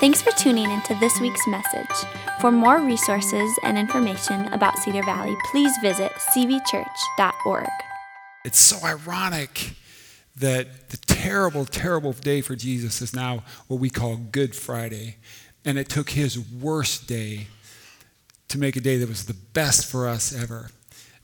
Thanks 0.00 0.22
for 0.22 0.30
tuning 0.30 0.70
into 0.70 0.94
this 0.94 1.20
week's 1.20 1.46
message. 1.46 2.08
For 2.40 2.50
more 2.50 2.80
resources 2.80 3.52
and 3.62 3.76
information 3.76 4.46
about 4.46 4.78
Cedar 4.78 5.02
Valley, 5.02 5.36
please 5.50 5.76
visit 5.82 6.10
cvchurch.org. 6.12 7.68
It's 8.42 8.58
so 8.58 8.78
ironic 8.82 9.74
that 10.36 10.88
the 10.88 10.96
terrible, 10.96 11.66
terrible 11.66 12.14
day 12.14 12.40
for 12.40 12.56
Jesus 12.56 13.02
is 13.02 13.14
now 13.14 13.44
what 13.68 13.78
we 13.78 13.90
call 13.90 14.16
Good 14.16 14.56
Friday. 14.56 15.16
And 15.66 15.78
it 15.78 15.90
took 15.90 16.08
his 16.08 16.38
worst 16.38 17.06
day 17.06 17.48
to 18.48 18.56
make 18.56 18.76
a 18.76 18.80
day 18.80 18.96
that 18.96 19.06
was 19.06 19.26
the 19.26 19.34
best 19.34 19.84
for 19.84 20.08
us 20.08 20.34
ever. 20.34 20.70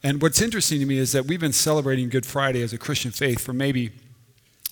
And 0.03 0.21
what's 0.21 0.43
interesting 0.43 0.81
to 0.81 0.87
me 0.87 0.99
is 0.99 1.13
that 1.13 1.25
we've 1.25 1.41
been 1.41 1.55
celebrating 1.55 2.11
Good 2.11 2.27
Friday 2.27 2.61
as 2.61 2.75
a 2.75 2.79
Christian 2.79 3.11
faith 3.11 3.41
for 3.41 3.55
maybe 3.55 3.93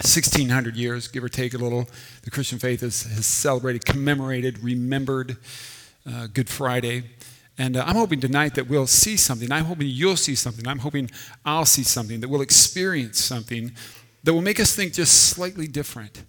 1600 0.02 0.76
years, 0.76 1.06
give 1.06 1.22
or 1.22 1.28
take 1.28 1.54
a 1.54 1.58
little. 1.58 1.88
The 2.22 2.30
Christian 2.30 2.58
faith 2.58 2.80
has, 2.80 3.02
has 3.02 3.26
celebrated, 3.26 3.84
commemorated, 3.84 4.58
remembered 4.58 5.36
uh, 6.06 6.26
Good 6.32 6.48
Friday. 6.48 7.04
And 7.56 7.76
uh, 7.76 7.84
I'm 7.86 7.94
hoping 7.94 8.20
tonight 8.20 8.56
that 8.56 8.68
we'll 8.68 8.88
see 8.88 9.16
something. 9.16 9.52
I'm 9.52 9.66
hoping 9.66 9.86
you'll 9.86 10.16
see 10.16 10.34
something. 10.34 10.66
I'm 10.66 10.80
hoping 10.80 11.10
I'll 11.44 11.64
see 11.64 11.84
something, 11.84 12.20
that 12.20 12.28
we'll 12.28 12.42
experience 12.42 13.20
something 13.20 13.72
that 14.24 14.32
will 14.34 14.42
make 14.42 14.58
us 14.58 14.74
think 14.74 14.94
just 14.94 15.28
slightly 15.28 15.68
different. 15.68 16.24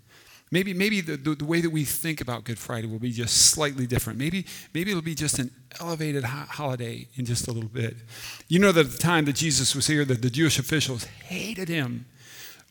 Maybe, 0.51 0.73
maybe 0.73 1.01
the, 1.01 1.17
the, 1.17 1.33
the 1.33 1.45
way 1.45 1.59
that 1.61 1.71
we 1.71 1.85
think 1.85 2.21
about 2.21 2.43
Good 2.43 2.59
Friday 2.59 2.85
will 2.87 2.99
be 2.99 3.11
just 3.11 3.47
slightly 3.47 3.87
different. 3.87 4.19
Maybe, 4.19 4.45
maybe 4.75 4.91
it'll 4.91 5.01
be 5.01 5.15
just 5.15 5.39
an 5.39 5.49
elevated 5.81 6.23
ho- 6.23 6.45
holiday 6.47 7.07
in 7.15 7.25
just 7.25 7.47
a 7.47 7.51
little 7.51 7.69
bit. 7.69 7.95
You 8.47 8.59
know 8.59 8.71
that 8.71 8.85
at 8.85 8.91
the 8.91 8.97
time 8.99 9.25
that 9.25 9.35
Jesus 9.35 9.73
was 9.73 9.87
here, 9.87 10.05
that 10.05 10.21
the 10.21 10.29
Jewish 10.29 10.59
officials 10.59 11.05
hated 11.05 11.67
him 11.67 12.05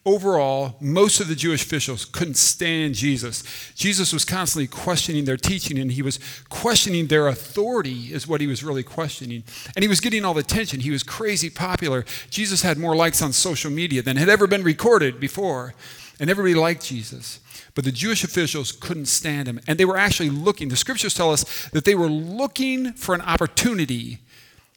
overall, 0.07 0.77
most 0.81 1.21
of 1.21 1.29
the 1.29 1.35
Jewish 1.35 1.65
officials 1.65 2.05
couldn't 2.05 2.37
stand 2.37 2.95
Jesus. 2.95 3.43
Jesus 3.75 4.13
was 4.13 4.25
constantly 4.25 4.67
questioning 4.67 5.25
their 5.25 5.37
teaching, 5.37 5.79
and 5.79 5.93
he 5.93 6.03
was 6.03 6.19
questioning 6.49 7.07
their 7.07 7.29
authority, 7.29 8.13
is 8.13 8.29
what 8.29 8.41
he 8.41 8.47
was 8.47 8.63
really 8.63 8.83
questioning. 8.83 9.45
And 9.75 9.83
he 9.83 9.89
was 9.89 10.01
getting 10.01 10.25
all 10.25 10.35
the 10.35 10.41
attention. 10.41 10.81
He 10.81 10.91
was 10.91 11.03
crazy 11.03 11.51
popular. 11.51 12.05
Jesus 12.31 12.63
had 12.63 12.79
more 12.79 12.97
likes 12.97 13.23
on 13.23 13.33
social 13.33 13.71
media 13.71 14.03
than 14.03 14.17
had 14.17 14.29
ever 14.29 14.47
been 14.47 14.63
recorded 14.63 15.19
before, 15.19 15.75
and 16.21 16.29
everybody 16.29 16.55
liked 16.55 16.85
Jesus. 16.85 17.41
But 17.75 17.85
the 17.85 17.93
Jewish 17.93 18.23
officials 18.23 18.71
couldn't 18.73 19.07
stand 19.07 19.49
him, 19.49 19.59
and 19.67 19.79
they 19.79 19.85
were 19.85 19.97
actually 19.97 20.31
looking. 20.31 20.69
The 20.69 20.77
scriptures 20.77 21.15
tell 21.15 21.33
us 21.33 21.69
that 21.71 21.85
they 21.85 21.95
were 21.95 22.09
looking 22.09 22.93
for 22.93 23.15
an 23.15 23.21
opportunity 23.21 24.19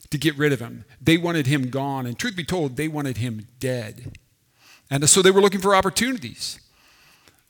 to 0.10 0.18
get 0.18 0.38
rid 0.38 0.54
of 0.54 0.60
him. 0.60 0.86
They 1.02 1.18
wanted 1.18 1.48
him 1.48 1.70
gone, 1.70 2.06
and 2.06 2.18
truth 2.18 2.36
be 2.36 2.44
told, 2.44 2.76
they 2.76 2.88
wanted 2.88 3.18
him 3.18 3.48
dead. 3.60 4.18
And 4.90 5.08
so 5.10 5.22
they 5.22 5.32
were 5.32 5.42
looking 5.42 5.62
for 5.62 5.76
opportunities. 5.76 6.60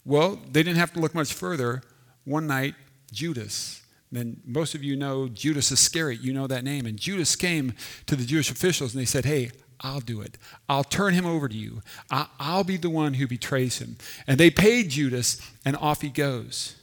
Well, 0.06 0.40
they 0.52 0.64
didn't 0.64 0.78
have 0.78 0.94
to 0.94 1.00
look 1.00 1.14
much 1.14 1.34
further. 1.34 1.82
One 2.24 2.48
night, 2.48 2.76
Judas, 3.12 3.82
and 4.14 4.42
most 4.46 4.74
of 4.74 4.84
you 4.84 4.96
know 4.96 5.28
Judas 5.28 5.72
Iscariot, 5.72 6.22
you 6.22 6.34
know 6.34 6.48
that 6.48 6.64
name. 6.64 6.86
And 6.86 6.98
Judas 6.98 7.36
came 7.36 7.74
to 8.06 8.16
the 8.16 8.26
Jewish 8.26 8.50
officials 8.50 8.94
and 8.94 9.02
they 9.02 9.06
said, 9.06 9.26
Hey, 9.26 9.52
I'll 9.82 10.00
do 10.00 10.22
it. 10.22 10.38
I'll 10.68 10.84
turn 10.84 11.14
him 11.14 11.26
over 11.26 11.48
to 11.48 11.56
you. 11.56 11.82
I'll 12.10 12.64
be 12.64 12.78
the 12.78 12.90
one 12.90 13.16
who 13.16 13.28
betrays 13.28 13.78
him. 13.78 13.98
And 14.26 14.40
they 14.40 14.50
paid 14.50 14.90
Judas, 14.90 15.40
and 15.64 15.76
off 15.78 16.02
he 16.02 16.10
goes. 16.10 16.76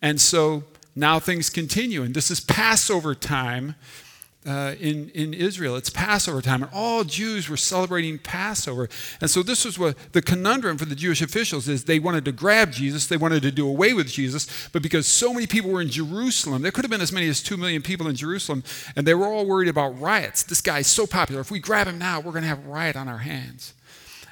And 0.00 0.20
so 0.20 0.64
now 0.94 1.18
things 1.18 1.50
continue. 1.50 2.02
And 2.02 2.14
this 2.14 2.30
is 2.30 2.40
Passover 2.40 3.14
time 3.14 3.74
uh, 4.46 4.74
in, 4.80 5.10
in 5.10 5.34
Israel. 5.34 5.76
It's 5.76 5.90
Passover 5.90 6.40
time, 6.40 6.62
and 6.62 6.72
all 6.72 7.04
Jews 7.04 7.48
were 7.48 7.56
celebrating 7.56 8.18
Passover. 8.18 8.88
And 9.20 9.28
so 9.28 9.42
this 9.42 9.64
was 9.64 9.78
what 9.78 9.96
the 10.12 10.22
conundrum 10.22 10.78
for 10.78 10.84
the 10.84 10.94
Jewish 10.94 11.20
officials 11.20 11.68
is 11.68 11.84
they 11.84 11.98
wanted 11.98 12.24
to 12.26 12.32
grab 12.32 12.72
Jesus, 12.72 13.06
they 13.06 13.16
wanted 13.16 13.42
to 13.42 13.50
do 13.50 13.68
away 13.68 13.92
with 13.92 14.08
Jesus, 14.08 14.68
but 14.72 14.82
because 14.82 15.06
so 15.06 15.32
many 15.32 15.46
people 15.46 15.70
were 15.70 15.80
in 15.80 15.90
Jerusalem, 15.90 16.62
there 16.62 16.72
could 16.72 16.84
have 16.84 16.90
been 16.90 17.00
as 17.00 17.12
many 17.12 17.28
as 17.28 17.42
two 17.42 17.56
million 17.56 17.82
people 17.82 18.06
in 18.06 18.14
Jerusalem, 18.14 18.62
and 18.94 19.06
they 19.06 19.14
were 19.14 19.26
all 19.26 19.46
worried 19.46 19.68
about 19.68 20.00
riots. 20.00 20.42
This 20.42 20.60
guy's 20.60 20.86
so 20.86 21.06
popular. 21.06 21.40
If 21.40 21.50
we 21.50 21.58
grab 21.58 21.86
him 21.86 21.98
now, 21.98 22.20
we're 22.20 22.32
going 22.32 22.42
to 22.42 22.48
have 22.48 22.64
a 22.64 22.68
riot 22.68 22.96
on 22.96 23.08
our 23.08 23.18
hands. 23.18 23.74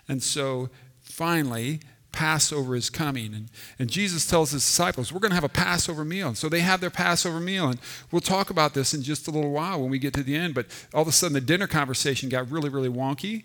And 0.09 0.23
so 0.23 0.69
finally, 1.01 1.81
Passover 2.15 2.75
is 2.77 2.89
coming. 2.89 3.35
And, 3.35 3.49
and 3.79 3.91
Jesus 3.91 4.27
tells 4.27 4.53
his 4.53 4.65
disciples, 4.65 5.13
We're 5.13 5.21
going 5.21 5.33
to 5.33 5.37
have 5.37 5.45
a 5.45 5.49
Passover 5.49 6.05
meal. 6.05 6.29
And 6.29 6.39
so 6.39 6.49
they 6.49 6.61
have 6.61 6.81
their 6.81 6.91
Passover 6.91 7.41
meal. 7.41 7.69
And 7.69 7.79
we'll 8.11 8.21
talk 8.21 8.49
about 8.49 8.73
this 8.73 8.95
in 8.95 9.03
just 9.03 9.29
a 9.29 9.31
little 9.31 9.51
while 9.51 9.81
when 9.81 9.91
we 9.91 9.99
get 9.99 10.15
to 10.15 10.23
the 10.23 10.37
end. 10.37 10.55
But 10.55 10.67
all 10.95 11.03
of 11.03 11.09
a 11.09 11.13
sudden, 11.13 11.35
the 11.35 11.41
dinner 11.41 11.67
conversation 11.67 12.29
got 12.29 12.51
really, 12.51 12.71
really 12.71 12.89
wonky. 12.89 13.45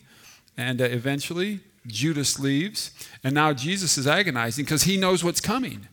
And 0.56 0.82
uh, 0.82 0.86
eventually, 0.86 1.60
Judas 1.88 2.40
leaves. 2.40 2.92
And 3.24 3.34
now 3.34 3.54
Jesus 3.54 3.98
is 3.98 4.08
agonizing 4.08 4.66
because 4.66 4.84
he 4.84 4.96
knows 4.96 5.24
what's 5.24 5.42
coming. 5.42 5.88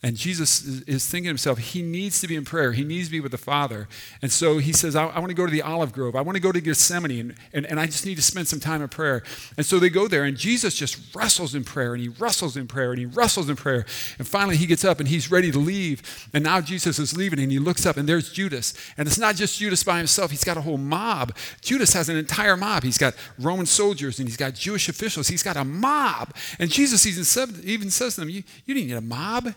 And 0.00 0.16
Jesus 0.16 0.64
is 0.82 1.08
thinking 1.08 1.24
to 1.24 1.30
himself, 1.30 1.58
he 1.58 1.82
needs 1.82 2.20
to 2.20 2.28
be 2.28 2.36
in 2.36 2.44
prayer. 2.44 2.70
He 2.70 2.84
needs 2.84 3.08
to 3.08 3.10
be 3.10 3.18
with 3.18 3.32
the 3.32 3.38
Father. 3.38 3.88
And 4.22 4.30
so 4.30 4.58
he 4.58 4.72
says, 4.72 4.94
I, 4.94 5.06
I 5.06 5.18
want 5.18 5.30
to 5.30 5.34
go 5.34 5.44
to 5.44 5.50
the 5.50 5.62
olive 5.62 5.92
grove. 5.92 6.14
I 6.14 6.20
want 6.20 6.36
to 6.36 6.40
go 6.40 6.52
to 6.52 6.60
Gethsemane, 6.60 7.18
and, 7.18 7.34
and, 7.52 7.66
and 7.66 7.80
I 7.80 7.86
just 7.86 8.06
need 8.06 8.14
to 8.14 8.22
spend 8.22 8.46
some 8.46 8.60
time 8.60 8.80
in 8.80 8.88
prayer. 8.88 9.24
And 9.56 9.66
so 9.66 9.80
they 9.80 9.90
go 9.90 10.06
there, 10.06 10.22
and 10.22 10.36
Jesus 10.36 10.76
just 10.76 11.16
wrestles 11.16 11.52
in 11.56 11.64
prayer, 11.64 11.94
and 11.94 12.00
he 12.02 12.08
wrestles 12.08 12.56
in 12.56 12.68
prayer, 12.68 12.92
and 12.92 13.00
he 13.00 13.06
wrestles 13.06 13.48
in 13.48 13.56
prayer. 13.56 13.86
And 14.18 14.28
finally, 14.28 14.56
he 14.56 14.66
gets 14.66 14.84
up 14.84 15.00
and 15.00 15.08
he's 15.08 15.32
ready 15.32 15.50
to 15.50 15.58
leave. 15.58 16.28
And 16.32 16.44
now 16.44 16.60
Jesus 16.60 17.00
is 17.00 17.16
leaving, 17.16 17.40
and 17.40 17.50
he 17.50 17.58
looks 17.58 17.84
up, 17.84 17.96
and 17.96 18.08
there's 18.08 18.30
Judas. 18.30 18.74
And 18.96 19.08
it's 19.08 19.18
not 19.18 19.34
just 19.34 19.58
Judas 19.58 19.82
by 19.82 19.98
himself, 19.98 20.30
he's 20.30 20.44
got 20.44 20.56
a 20.56 20.60
whole 20.60 20.78
mob. 20.78 21.34
Judas 21.60 21.92
has 21.94 22.08
an 22.08 22.16
entire 22.16 22.56
mob. 22.56 22.84
He's 22.84 22.98
got 22.98 23.16
Roman 23.36 23.66
soldiers, 23.66 24.20
and 24.20 24.28
he's 24.28 24.36
got 24.36 24.54
Jewish 24.54 24.88
officials. 24.88 25.26
He's 25.26 25.42
got 25.42 25.56
a 25.56 25.64
mob. 25.64 26.36
And 26.60 26.70
Jesus 26.70 27.04
even 27.04 27.90
says 27.90 28.14
to 28.14 28.20
them, 28.20 28.30
You, 28.30 28.44
you 28.64 28.74
didn't 28.74 28.90
need 28.90 28.96
a 28.96 29.00
mob. 29.00 29.54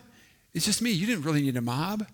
It's 0.54 0.66
just 0.66 0.82
me. 0.82 0.90
You 0.90 1.06
didn't 1.06 1.24
really 1.24 1.42
need 1.42 1.56
a 1.56 1.60
mob. 1.60 2.06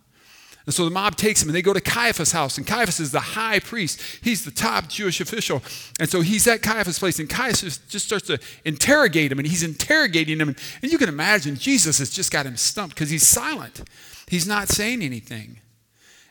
And 0.68 0.74
so 0.74 0.84
the 0.84 0.90
mob 0.90 1.16
takes 1.16 1.42
him 1.42 1.48
and 1.48 1.56
they 1.56 1.62
go 1.62 1.72
to 1.72 1.80
Caiaphas' 1.80 2.32
house. 2.32 2.58
And 2.58 2.66
Caiaphas 2.66 3.00
is 3.00 3.10
the 3.10 3.20
high 3.20 3.58
priest. 3.58 4.02
He's 4.20 4.44
the 4.44 4.50
top 4.50 4.88
Jewish 4.88 5.18
official. 5.18 5.62
And 5.98 6.10
so 6.10 6.20
he's 6.20 6.46
at 6.46 6.60
Caiaphas' 6.60 6.98
place. 6.98 7.18
And 7.18 7.26
Caiaphas 7.26 7.78
just 7.88 8.04
starts 8.04 8.26
to 8.26 8.38
interrogate 8.66 9.32
him. 9.32 9.38
And 9.38 9.48
he's 9.48 9.62
interrogating 9.62 10.38
him. 10.38 10.54
And 10.82 10.92
you 10.92 10.98
can 10.98 11.08
imagine 11.08 11.56
Jesus 11.56 12.00
has 12.00 12.10
just 12.10 12.30
got 12.30 12.44
him 12.44 12.58
stumped 12.58 12.94
because 12.94 13.08
he's 13.08 13.26
silent. 13.26 13.82
He's 14.28 14.46
not 14.46 14.68
saying 14.68 15.00
anything. 15.00 15.60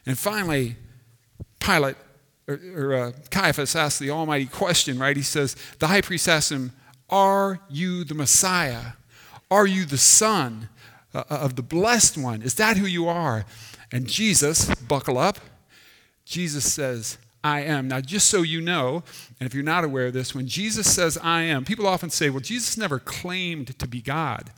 And 0.06 0.20
finally, 0.20 0.76
Pilate, 1.60 1.96
or, 2.48 2.60
or 2.76 2.94
uh, 2.94 3.12
Caiaphas 3.32 3.76
asks 3.76 3.98
the 3.98 4.12
almighty 4.12 4.46
question, 4.46 5.00
right? 5.00 5.18
He 5.18 5.24
says, 5.24 5.56
the 5.80 5.88
high 5.88 6.02
priest 6.02 6.30
asks 6.30 6.52
him, 6.52 6.74
Are 7.10 7.60
you 7.72 8.04
the 8.04 8.14
Messiah? 8.14 8.94
Are 9.50 9.66
you 9.66 9.86
the 9.86 9.98
Son? 9.98 10.70
Uh, 11.14 11.24
of 11.30 11.56
the 11.56 11.64
blessed 11.64 12.18
one. 12.18 12.42
Is 12.42 12.56
that 12.56 12.78
who 12.78 12.86
you 12.86 13.08
are? 13.08 13.46
And 13.94 14.08
Jesus, 14.08 14.74
buckle 14.76 15.18
up, 15.18 15.40
Jesus 16.26 16.72
says, 16.72 17.18
I 17.44 17.62
am. 17.62 17.88
Now, 17.88 18.02
just 18.02 18.30
so 18.30 18.42
you 18.42 18.60
know, 18.60 19.04
and 19.40 19.48
if 19.48 19.54
you're 19.54 19.64
not 19.64 19.86
aware 19.86 20.08
of 20.08 20.14
this, 20.14 20.36
when 20.36 20.48
Jesus 20.48 20.94
says 20.94 21.18
I 21.24 21.44
am, 21.44 21.64
people 21.64 21.88
often 21.88 22.10
say, 22.10 22.30
well, 22.30 22.42
Jesus 22.42 22.78
never 22.78 23.00
claimed 23.00 23.80
to 23.80 23.88
be 23.88 24.02
God. 24.02 24.52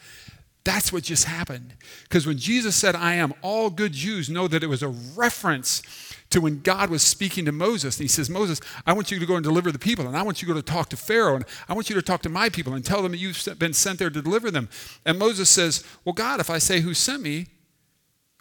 That's 0.63 0.91
what 0.91 1.03
just 1.03 1.25
happened. 1.25 1.75
Because 2.03 2.25
when 2.25 2.37
Jesus 2.37 2.75
said 2.75 2.95
I 2.95 3.13
am, 3.13 3.33
all 3.43 3.69
good 3.69 3.93
Jews 3.93 4.29
know 4.29 4.47
that 4.47 4.63
it 4.63 4.67
was 4.67 4.81
a 4.81 4.89
reference 4.89 5.83
to 6.29 6.41
when 6.41 6.61
God 6.61 6.89
was 6.89 7.01
speaking 7.01 7.45
to 7.45 7.51
Moses. 7.51 7.97
And 7.97 8.03
he 8.03 8.07
says, 8.07 8.29
Moses, 8.29 8.61
I 8.85 8.93
want 8.93 9.11
you 9.11 9.19
to 9.19 9.25
go 9.25 9.35
and 9.35 9.43
deliver 9.43 9.71
the 9.71 9.79
people, 9.79 10.07
and 10.07 10.15
I 10.15 10.21
want 10.21 10.41
you 10.41 10.47
to 10.47 10.53
go 10.53 10.59
to 10.59 10.65
talk 10.65 10.89
to 10.89 10.97
Pharaoh, 10.97 11.35
and 11.35 11.45
I 11.67 11.73
want 11.73 11.89
you 11.89 11.95
to 11.95 12.01
talk 12.01 12.21
to 12.23 12.29
my 12.29 12.49
people 12.49 12.73
and 12.73 12.85
tell 12.85 13.01
them 13.01 13.11
that 13.13 13.17
you've 13.17 13.47
been 13.57 13.73
sent 13.73 13.99
there 13.99 14.09
to 14.09 14.21
deliver 14.21 14.51
them. 14.51 14.69
And 15.05 15.17
Moses 15.17 15.49
says, 15.49 15.83
Well, 16.05 16.13
God, 16.13 16.39
if 16.39 16.49
I 16.49 16.59
say 16.59 16.81
who 16.81 16.93
sent 16.93 17.23
me, 17.23 17.47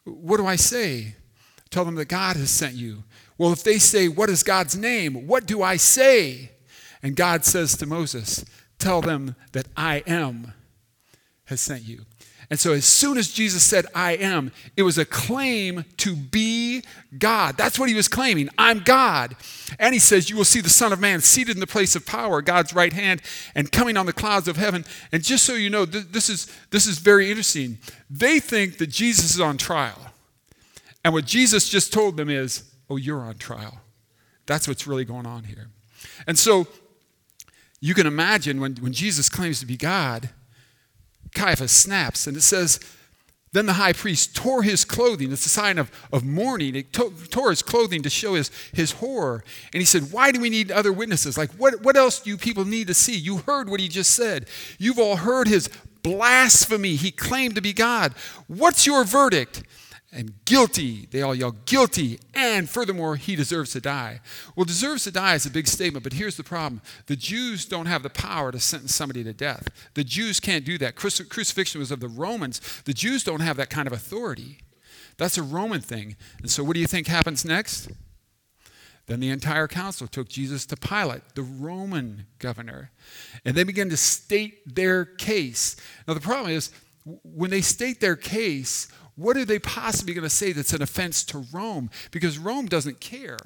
what 0.04 0.36
do 0.38 0.46
I 0.46 0.56
say? 0.56 1.16
Tell 1.70 1.84
them 1.84 1.96
that 1.96 2.06
God 2.06 2.36
has 2.36 2.50
sent 2.50 2.74
you. 2.74 3.04
Well, 3.36 3.52
if 3.52 3.62
they 3.62 3.78
say, 3.78 4.08
What 4.08 4.30
is 4.30 4.42
God's 4.42 4.76
name? 4.76 5.26
What 5.26 5.46
do 5.46 5.62
I 5.62 5.76
say? 5.76 6.52
And 7.02 7.16
God 7.16 7.44
says 7.44 7.76
to 7.78 7.86
Moses, 7.86 8.44
Tell 8.78 9.00
them 9.00 9.34
that 9.52 9.68
I 9.76 10.02
am 10.06 10.52
has 11.46 11.60
sent 11.60 11.84
you. 11.84 12.04
And 12.50 12.58
so, 12.58 12.72
as 12.72 12.86
soon 12.86 13.18
as 13.18 13.30
Jesus 13.30 13.62
said, 13.62 13.84
I 13.94 14.12
am, 14.12 14.52
it 14.74 14.82
was 14.82 14.96
a 14.96 15.04
claim 15.04 15.84
to 15.98 16.16
be 16.16 16.82
God. 17.18 17.58
That's 17.58 17.78
what 17.78 17.90
he 17.90 17.94
was 17.94 18.08
claiming. 18.08 18.48
I'm 18.56 18.78
God. 18.78 19.36
And 19.78 19.92
he 19.92 19.98
says, 19.98 20.30
You 20.30 20.36
will 20.36 20.46
see 20.46 20.62
the 20.62 20.70
Son 20.70 20.90
of 20.90 20.98
Man 20.98 21.20
seated 21.20 21.56
in 21.56 21.60
the 21.60 21.66
place 21.66 21.94
of 21.94 22.06
power, 22.06 22.40
God's 22.40 22.72
right 22.72 22.92
hand, 22.92 23.20
and 23.54 23.70
coming 23.70 23.98
on 23.98 24.06
the 24.06 24.14
clouds 24.14 24.48
of 24.48 24.56
heaven. 24.56 24.86
And 25.12 25.22
just 25.22 25.44
so 25.44 25.52
you 25.52 25.68
know, 25.68 25.84
th- 25.84 26.06
this, 26.10 26.30
is, 26.30 26.50
this 26.70 26.86
is 26.86 26.98
very 26.98 27.28
interesting. 27.28 27.78
They 28.08 28.40
think 28.40 28.78
that 28.78 28.88
Jesus 28.88 29.34
is 29.34 29.40
on 29.40 29.58
trial. 29.58 29.98
And 31.04 31.12
what 31.12 31.26
Jesus 31.26 31.68
just 31.68 31.92
told 31.92 32.16
them 32.16 32.30
is, 32.30 32.62
Oh, 32.88 32.96
you're 32.96 33.20
on 33.20 33.36
trial. 33.36 33.80
That's 34.46 34.66
what's 34.66 34.86
really 34.86 35.04
going 35.04 35.26
on 35.26 35.44
here. 35.44 35.68
And 36.26 36.38
so, 36.38 36.66
you 37.80 37.94
can 37.94 38.06
imagine 38.06 38.58
when, 38.58 38.76
when 38.76 38.92
Jesus 38.92 39.28
claims 39.28 39.60
to 39.60 39.66
be 39.66 39.76
God, 39.76 40.30
Caiaphas 41.34 41.72
snaps, 41.72 42.26
and 42.26 42.36
it 42.36 42.42
says, 42.42 42.80
Then 43.52 43.66
the 43.66 43.74
high 43.74 43.92
priest 43.92 44.34
tore 44.36 44.62
his 44.62 44.84
clothing. 44.84 45.32
It's 45.32 45.46
a 45.46 45.50
sign 45.50 45.78
of, 45.78 45.90
of 46.12 46.24
mourning. 46.24 46.74
He 46.74 46.82
to, 46.84 47.12
tore 47.30 47.50
his 47.50 47.62
clothing 47.62 48.02
to 48.02 48.10
show 48.10 48.34
his, 48.34 48.50
his 48.72 48.92
horror. 48.92 49.44
And 49.72 49.80
he 49.80 49.86
said, 49.86 50.12
Why 50.12 50.32
do 50.32 50.40
we 50.40 50.50
need 50.50 50.70
other 50.70 50.92
witnesses? 50.92 51.38
Like, 51.38 51.50
what, 51.52 51.82
what 51.82 51.96
else 51.96 52.20
do 52.20 52.30
you 52.30 52.36
people 52.36 52.64
need 52.64 52.86
to 52.88 52.94
see? 52.94 53.16
You 53.16 53.38
heard 53.38 53.68
what 53.68 53.80
he 53.80 53.88
just 53.88 54.12
said. 54.12 54.48
You've 54.78 54.98
all 54.98 55.16
heard 55.16 55.48
his 55.48 55.68
blasphemy. 56.02 56.96
He 56.96 57.10
claimed 57.10 57.54
to 57.56 57.60
be 57.60 57.72
God. 57.72 58.14
What's 58.46 58.86
your 58.86 59.04
verdict? 59.04 59.62
And 60.18 60.44
guilty. 60.44 61.06
They 61.12 61.22
all 61.22 61.32
yell, 61.32 61.52
guilty. 61.64 62.18
And 62.34 62.68
furthermore, 62.68 63.14
he 63.14 63.36
deserves 63.36 63.70
to 63.70 63.80
die. 63.80 64.20
Well, 64.56 64.64
deserves 64.64 65.04
to 65.04 65.12
die 65.12 65.36
is 65.36 65.46
a 65.46 65.50
big 65.50 65.68
statement, 65.68 66.02
but 66.02 66.14
here's 66.14 66.36
the 66.36 66.42
problem 66.42 66.82
the 67.06 67.14
Jews 67.14 67.64
don't 67.64 67.86
have 67.86 68.02
the 68.02 68.10
power 68.10 68.50
to 68.50 68.58
sentence 68.58 68.92
somebody 68.92 69.22
to 69.22 69.32
death. 69.32 69.68
The 69.94 70.02
Jews 70.02 70.40
can't 70.40 70.64
do 70.64 70.76
that. 70.78 70.96
Crucifixion 70.96 71.78
was 71.78 71.92
of 71.92 72.00
the 72.00 72.08
Romans. 72.08 72.60
The 72.84 72.92
Jews 72.92 73.22
don't 73.22 73.42
have 73.42 73.56
that 73.58 73.70
kind 73.70 73.86
of 73.86 73.92
authority. 73.92 74.58
That's 75.18 75.38
a 75.38 75.42
Roman 75.42 75.80
thing. 75.80 76.16
And 76.40 76.50
so, 76.50 76.64
what 76.64 76.74
do 76.74 76.80
you 76.80 76.88
think 76.88 77.06
happens 77.06 77.44
next? 77.44 77.88
Then 79.06 79.20
the 79.20 79.30
entire 79.30 79.68
council 79.68 80.08
took 80.08 80.28
Jesus 80.28 80.66
to 80.66 80.76
Pilate, 80.76 81.22
the 81.36 81.42
Roman 81.42 82.26
governor, 82.40 82.90
and 83.44 83.54
they 83.54 83.64
began 83.64 83.88
to 83.90 83.96
state 83.96 84.74
their 84.74 85.04
case. 85.04 85.76
Now, 86.08 86.14
the 86.14 86.20
problem 86.20 86.50
is, 86.50 86.72
when 87.22 87.50
they 87.50 87.62
state 87.62 88.00
their 88.00 88.16
case, 88.16 88.88
what 89.18 89.36
are 89.36 89.44
they 89.44 89.58
possibly 89.58 90.14
going 90.14 90.22
to 90.22 90.30
say 90.30 90.52
that's 90.52 90.72
an 90.72 90.80
offense 90.80 91.24
to 91.24 91.44
Rome? 91.52 91.90
Because 92.12 92.38
Rome 92.38 92.66
doesn't 92.66 93.00
care. 93.00 93.38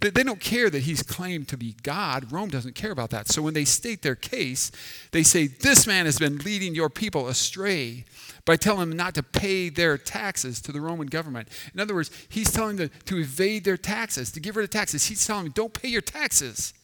They, 0.00 0.22
don't 0.22 0.40
care 0.40 0.70
that 0.70 0.82
he's 0.82 1.02
claimed 1.02 1.48
to 1.48 1.56
be 1.56 1.74
God. 1.82 2.30
Rome 2.30 2.50
doesn't 2.50 2.76
care 2.76 2.92
about 2.92 3.10
that. 3.10 3.28
So 3.28 3.42
when 3.42 3.54
they 3.54 3.64
state 3.64 4.02
their 4.02 4.14
case, 4.14 4.70
they 5.10 5.24
say, 5.24 5.48
This 5.48 5.88
man 5.88 6.06
has 6.06 6.18
been 6.18 6.38
leading 6.38 6.74
your 6.74 6.88
people 6.88 7.26
astray 7.26 8.04
by 8.44 8.54
telling 8.54 8.90
them 8.90 8.96
not 8.96 9.14
to 9.16 9.24
pay 9.24 9.70
their 9.70 9.98
taxes 9.98 10.60
to 10.62 10.72
the 10.72 10.80
Roman 10.80 11.08
government. 11.08 11.48
In 11.74 11.80
other 11.80 11.94
words, 11.94 12.12
he's 12.28 12.52
telling 12.52 12.76
them 12.76 12.90
to 13.06 13.18
evade 13.18 13.64
their 13.64 13.76
taxes, 13.76 14.30
to 14.32 14.40
give 14.40 14.56
rid 14.56 14.64
of 14.64 14.70
taxes. 14.70 15.06
He's 15.06 15.26
telling 15.26 15.44
them, 15.44 15.52
Don't 15.52 15.74
pay 15.74 15.88
your 15.88 16.00
taxes. 16.00 16.74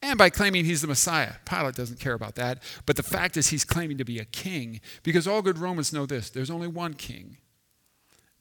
And 0.00 0.16
by 0.16 0.30
claiming 0.30 0.64
he's 0.64 0.80
the 0.80 0.86
Messiah. 0.86 1.34
Pilate 1.44 1.74
doesn't 1.74 1.98
care 1.98 2.14
about 2.14 2.36
that. 2.36 2.62
But 2.86 2.96
the 2.96 3.02
fact 3.02 3.36
is, 3.36 3.48
he's 3.48 3.64
claiming 3.64 3.98
to 3.98 4.04
be 4.04 4.18
a 4.18 4.24
king 4.24 4.80
because 5.02 5.26
all 5.26 5.42
good 5.42 5.58
Romans 5.58 5.92
know 5.92 6.06
this 6.06 6.30
there's 6.30 6.50
only 6.50 6.68
one 6.68 6.94
king, 6.94 7.38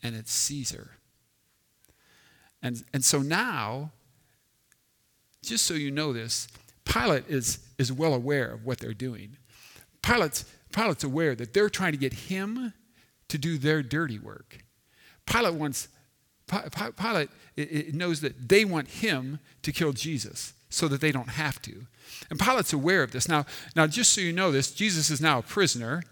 and 0.03 0.15
it's 0.15 0.31
Caesar. 0.31 0.91
And, 2.61 2.83
and 2.93 3.03
so 3.03 3.19
now, 3.19 3.91
just 5.43 5.65
so 5.65 5.73
you 5.73 5.91
know 5.91 6.13
this, 6.13 6.47
Pilate 6.85 7.27
is, 7.27 7.59
is 7.77 7.91
well 7.91 8.13
aware 8.13 8.51
of 8.51 8.65
what 8.65 8.79
they're 8.79 8.93
doing. 8.93 9.37
Pilate's, 10.01 10.45
Pilate's 10.71 11.03
aware 11.03 11.35
that 11.35 11.53
they're 11.53 11.69
trying 11.69 11.91
to 11.91 11.97
get 11.97 12.13
him 12.13 12.73
to 13.27 13.37
do 13.37 13.57
their 13.57 13.83
dirty 13.83 14.19
work. 14.19 14.63
Pilate 15.25 15.55
wants, 15.55 15.89
Pilate 16.47 17.29
knows 17.93 18.21
that 18.21 18.49
they 18.49 18.65
want 18.65 18.87
him 18.87 19.39
to 19.63 19.71
kill 19.71 19.93
Jesus 19.93 20.53
so 20.69 20.87
that 20.87 21.01
they 21.01 21.11
don't 21.11 21.29
have 21.29 21.61
to. 21.63 21.85
And 22.29 22.39
Pilate's 22.39 22.73
aware 22.73 23.03
of 23.03 23.11
this. 23.11 23.27
Now, 23.27 23.45
now, 23.75 23.87
just 23.87 24.13
so 24.13 24.21
you 24.21 24.33
know 24.33 24.51
this, 24.51 24.71
Jesus 24.71 25.09
is 25.09 25.21
now 25.21 25.39
a 25.39 25.41
prisoner, 25.41 26.03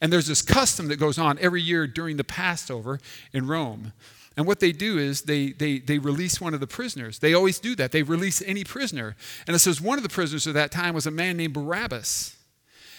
and 0.00 0.12
there's 0.12 0.26
this 0.26 0.42
custom 0.42 0.88
that 0.88 0.96
goes 0.96 1.18
on 1.18 1.38
every 1.38 1.62
year 1.62 1.86
during 1.86 2.16
the 2.16 2.24
Passover 2.24 3.00
in 3.32 3.46
Rome. 3.46 3.92
And 4.36 4.46
what 4.46 4.60
they 4.60 4.72
do 4.72 4.98
is 4.98 5.22
they, 5.22 5.52
they, 5.52 5.78
they 5.78 5.98
release 5.98 6.40
one 6.40 6.54
of 6.54 6.60
the 6.60 6.66
prisoners. 6.66 7.20
They 7.20 7.34
always 7.34 7.60
do 7.60 7.76
that. 7.76 7.92
They 7.92 8.02
release 8.02 8.42
any 8.42 8.64
prisoner. 8.64 9.14
And 9.46 9.54
it 9.54 9.60
says 9.60 9.80
one 9.80 9.96
of 9.96 10.02
the 10.02 10.08
prisoners 10.08 10.46
at 10.46 10.54
that 10.54 10.72
time 10.72 10.94
was 10.94 11.06
a 11.06 11.12
man 11.12 11.36
named 11.36 11.54
Barabbas. 11.54 12.36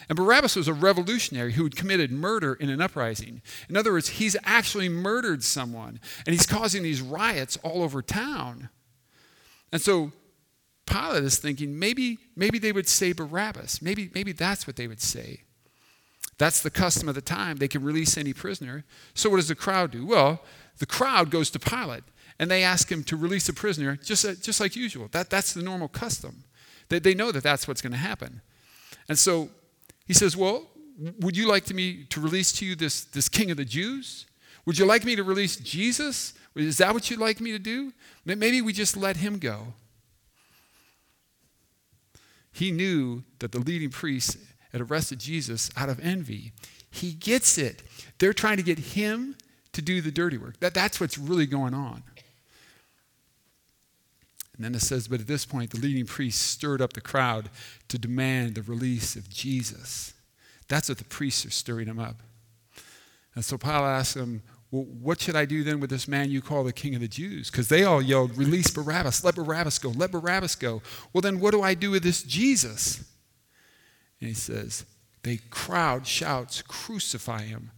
And 0.08 0.16
Barabbas 0.16 0.56
was 0.56 0.68
a 0.68 0.74
revolutionary 0.74 1.54
who 1.54 1.64
had 1.64 1.76
committed 1.76 2.12
murder 2.12 2.54
in 2.54 2.70
an 2.70 2.82
uprising. 2.82 3.42
In 3.70 3.76
other 3.76 3.92
words, 3.92 4.10
he's 4.10 4.36
actually 4.44 4.90
murdered 4.90 5.44
someone, 5.44 6.00
and 6.26 6.34
he's 6.34 6.46
causing 6.46 6.84
these 6.84 7.02
riots 7.02 7.58
all 7.64 7.82
over 7.82 8.02
town. 8.02 8.70
And 9.72 9.82
so 9.82 10.12
Pilate 10.86 11.24
is 11.24 11.38
thinking 11.38 11.78
maybe, 11.80 12.20
maybe 12.36 12.60
they 12.60 12.72
would 12.72 12.88
say 12.88 13.14
Barabbas. 13.14 13.82
Maybe, 13.82 14.12
maybe 14.14 14.32
that's 14.32 14.68
what 14.68 14.76
they 14.76 14.88
would 14.88 15.02
say. 15.02 15.42
That's 16.38 16.62
the 16.62 16.70
custom 16.70 17.08
of 17.10 17.16
the 17.16 17.22
time. 17.22 17.58
They 17.58 17.68
can 17.68 17.84
release 17.84 18.18
any 18.18 18.34
prisoner. 18.34 18.84
So 19.14 19.30
what 19.30 19.38
does 19.38 19.48
the 19.48 19.56
crowd 19.56 19.92
do? 19.92 20.06
Well, 20.06 20.42
the 20.80 20.86
crowd 20.86 21.32
goes 21.32 21.50
to 21.52 21.60
Pilate 21.60 22.04
and 22.38 22.52
they 22.52 22.64
ask 22.64 22.92
him 22.92 23.04
to 23.06 23.16
release 23.16 23.48
a 23.48 23.54
prisoner 23.54 23.96
just, 23.96 24.26
uh, 24.26 24.36
just 24.36 24.60
like 24.60 24.76
usual. 24.76 25.08
That, 25.12 25.30
that's 25.30 25.54
the 25.54 25.64
normal 25.64 25.88
custom. 25.88 26.44
They, 26.90 27.00
they 27.00 27.14
know 27.14 27.32
that 27.32 27.44
that's 27.44 27.68
what's 27.68 27.82
going 27.82 27.94
to 27.94 27.98
happen. 27.98 28.42
And 29.08 29.18
so 29.18 29.50
he 30.06 30.14
says, 30.14 30.38
Well, 30.38 30.68
would 31.20 31.36
you 31.36 31.48
like 31.48 31.66
to 31.66 31.74
me 31.74 32.06
to 32.06 32.22
release 32.22 32.52
to 32.54 32.66
you 32.66 32.76
this, 32.76 33.04
this 33.06 33.30
king 33.30 33.52
of 33.52 33.58
the 33.58 33.66
Jews? 33.66 34.26
Would 34.66 34.78
you 34.78 34.86
like 34.86 35.04
me 35.04 35.16
to 35.16 35.24
release 35.24 35.58
Jesus? 35.58 36.34
Is 36.56 36.78
that 36.78 36.94
what 36.94 37.10
you'd 37.10 37.20
like 37.20 37.40
me 37.40 37.52
to 37.52 37.60
do? 37.60 37.94
Maybe 38.26 38.62
we 38.62 38.74
just 38.74 38.96
let 38.98 39.18
him 39.18 39.38
go. 39.38 39.74
He 42.52 42.72
knew 42.72 43.24
that 43.40 43.52
the 43.52 43.60
leading 43.60 43.90
priests 43.90 44.38
had 44.72 44.82
arrested 44.82 45.20
Jesus 45.20 45.70
out 45.76 45.90
of 45.90 46.00
envy. 46.00 46.54
He 46.90 47.12
gets 47.12 47.58
it. 47.58 47.84
They're 48.18 48.34
trying 48.34 48.58
to 48.58 48.64
get 48.64 48.80
him 48.80 49.36
to 49.74 49.82
do 49.82 50.00
the 50.00 50.12
dirty 50.12 50.38
work. 50.38 50.60
That, 50.62 50.74
that's 50.74 51.02
what's 51.02 51.18
really 51.18 51.46
going 51.46 51.74
on. 51.74 52.04
And 54.56 54.64
then 54.64 54.76
it 54.76 54.82
says, 54.82 55.08
but 55.08 55.20
at 55.20 55.28
this 55.28 55.46
point, 55.46 55.72
the 55.72 55.80
leading 55.80 56.06
priests 56.06 56.42
stirred 56.42 56.82
up 56.82 56.94
the 56.94 57.02
crowd 57.02 57.50
to 57.90 57.98
demand 57.98 58.56
the 58.56 58.62
release 58.62 59.16
of 59.16 59.30
Jesus. 59.30 60.14
That's 60.68 60.88
what 60.88 60.98
the 60.98 61.04
priests 61.04 61.46
are 61.46 61.52
stirring 61.52 61.88
him 61.88 62.00
up. 62.00 62.22
And 63.36 63.44
so 63.44 63.58
Pilate 63.58 63.82
asks 63.82 64.14
them, 64.14 64.44
well, 64.72 64.84
what 64.84 65.22
should 65.22 65.36
I 65.36 65.46
do 65.46 65.64
then 65.64 65.80
with 65.80 65.90
this 65.90 66.08
man 66.08 66.32
you 66.32 66.42
call 66.42 66.64
the 66.64 66.74
king 66.74 66.96
of 66.96 67.02
the 67.02 67.08
Jews? 67.08 67.52
Because 67.52 67.68
they 67.68 67.84
all 67.84 68.02
yelled, 68.02 68.38
Release 68.38 68.72
Barabbas, 68.72 69.24
let 69.24 69.36
Barabbas 69.36 69.78
go, 69.80 69.90
let 69.90 70.12
Barabbas 70.12 70.56
go. 70.56 70.82
Well, 71.14 71.22
then 71.22 71.40
what 71.40 71.52
do 71.52 71.62
I 71.62 71.76
do 71.76 71.92
with 71.92 72.04
this 72.04 72.24
Jesus? 72.24 72.98
And 74.20 74.30
he 74.30 74.34
says, 74.34 74.86
The 75.24 75.40
crowd 75.50 76.08
shouts, 76.08 76.62
Crucify 76.62 77.44
him. 77.44 77.72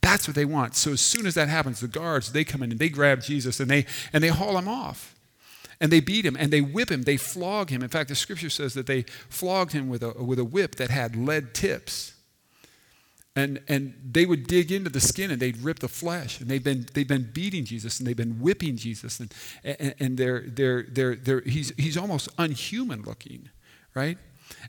That's 0.00 0.28
what 0.28 0.34
they 0.34 0.44
want. 0.44 0.76
So 0.76 0.92
as 0.92 1.00
soon 1.00 1.26
as 1.26 1.34
that 1.34 1.48
happens, 1.48 1.80
the 1.80 1.88
guards, 1.88 2.32
they 2.32 2.44
come 2.44 2.62
in 2.62 2.70
and 2.70 2.78
they 2.78 2.90
grab 2.90 3.22
Jesus 3.22 3.58
and 3.58 3.70
they, 3.70 3.86
and 4.12 4.22
they 4.22 4.28
haul 4.28 4.58
him 4.58 4.68
off. 4.68 5.13
And 5.80 5.90
they 5.90 6.00
beat 6.00 6.24
him 6.24 6.36
and 6.38 6.52
they 6.52 6.60
whip 6.60 6.90
him, 6.90 7.02
they 7.02 7.16
flog 7.16 7.70
him. 7.70 7.82
In 7.82 7.88
fact, 7.88 8.08
the 8.08 8.14
scripture 8.14 8.50
says 8.50 8.74
that 8.74 8.86
they 8.86 9.02
flogged 9.28 9.72
him 9.72 9.88
with 9.88 10.02
a, 10.02 10.12
with 10.12 10.38
a 10.38 10.44
whip 10.44 10.76
that 10.76 10.90
had 10.90 11.16
lead 11.16 11.54
tips. 11.54 12.12
And, 13.36 13.60
and 13.66 13.94
they 14.08 14.26
would 14.26 14.46
dig 14.46 14.70
into 14.70 14.90
the 14.90 15.00
skin 15.00 15.32
and 15.32 15.40
they'd 15.40 15.58
rip 15.58 15.80
the 15.80 15.88
flesh. 15.88 16.40
And 16.40 16.48
they've 16.48 16.62
been, 16.62 16.86
they've 16.94 17.08
been 17.08 17.30
beating 17.32 17.64
Jesus 17.64 17.98
and 17.98 18.06
they've 18.06 18.16
been 18.16 18.40
whipping 18.40 18.76
Jesus. 18.76 19.18
And, 19.18 19.34
and, 19.64 19.94
and 19.98 20.18
they're, 20.18 20.44
they're, 20.46 20.84
they're, 20.84 21.16
they're, 21.16 21.40
he's, 21.40 21.72
he's 21.76 21.96
almost 21.96 22.28
unhuman 22.38 23.02
looking, 23.02 23.48
right? 23.92 24.18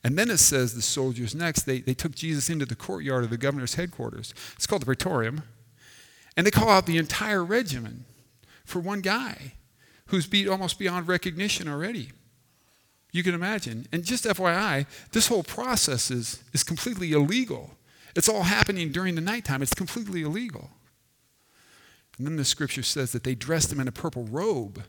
And 0.03 0.17
then 0.17 0.31
it 0.31 0.37
says 0.37 0.73
the 0.73 0.81
soldiers 0.81 1.35
next, 1.35 1.63
they, 1.63 1.79
they 1.79 1.93
took 1.93 2.15
Jesus 2.15 2.49
into 2.49 2.65
the 2.65 2.75
courtyard 2.75 3.23
of 3.23 3.29
the 3.29 3.37
governor's 3.37 3.75
headquarters. 3.75 4.33
It's 4.55 4.65
called 4.65 4.81
the 4.81 4.87
Praetorium. 4.87 5.43
And 6.35 6.47
they 6.47 6.51
call 6.51 6.69
out 6.69 6.87
the 6.87 6.97
entire 6.97 7.45
regiment 7.45 8.05
for 8.65 8.79
one 8.79 9.01
guy 9.01 9.53
who's 10.07 10.27
beat 10.27 10.47
almost 10.47 10.77
beyond 10.79 11.07
recognition 11.07 11.67
already. 11.67 12.11
You 13.11 13.23
can 13.23 13.33
imagine. 13.33 13.87
And 13.91 14.03
just 14.03 14.25
FYI, 14.25 14.85
this 15.11 15.27
whole 15.27 15.43
process 15.43 16.11
is, 16.11 16.43
is 16.53 16.63
completely 16.63 17.13
illegal. 17.13 17.71
It's 18.15 18.29
all 18.29 18.43
happening 18.43 18.91
during 18.91 19.15
the 19.15 19.21
nighttime. 19.21 19.61
It's 19.61 19.73
completely 19.73 20.21
illegal. 20.21 20.69
And 22.17 22.27
then 22.27 22.35
the 22.35 22.45
scripture 22.45 22.83
says 22.83 23.11
that 23.11 23.23
they 23.23 23.35
dressed 23.35 23.71
him 23.71 23.79
in 23.79 23.87
a 23.87 23.91
purple 23.91 24.23
robe 24.25 24.83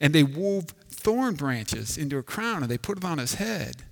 and 0.00 0.14
they 0.14 0.22
wove 0.22 0.66
thorn 0.88 1.34
branches 1.34 1.96
into 1.96 2.18
a 2.18 2.22
crown 2.22 2.62
and 2.62 2.70
they 2.70 2.78
put 2.78 2.98
it 2.98 3.04
on 3.04 3.18
his 3.18 3.34
head. 3.34 3.84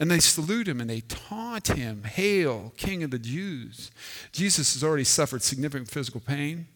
And 0.00 0.10
they 0.10 0.20
salute 0.20 0.68
him 0.68 0.80
and 0.80 0.88
they 0.88 1.00
taunt 1.00 1.68
him, 1.68 2.04
Hail, 2.04 2.72
King 2.76 3.02
of 3.02 3.10
the 3.10 3.18
Jews. 3.18 3.90
Jesus 4.30 4.74
has 4.74 4.84
already 4.84 5.04
suffered 5.04 5.42
significant 5.42 5.90
physical 5.90 6.20
pain. 6.20 6.68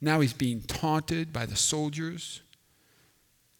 Now 0.00 0.20
he's 0.20 0.32
being 0.32 0.62
taunted 0.62 1.32
by 1.32 1.46
the 1.46 1.56
soldiers. 1.56 2.40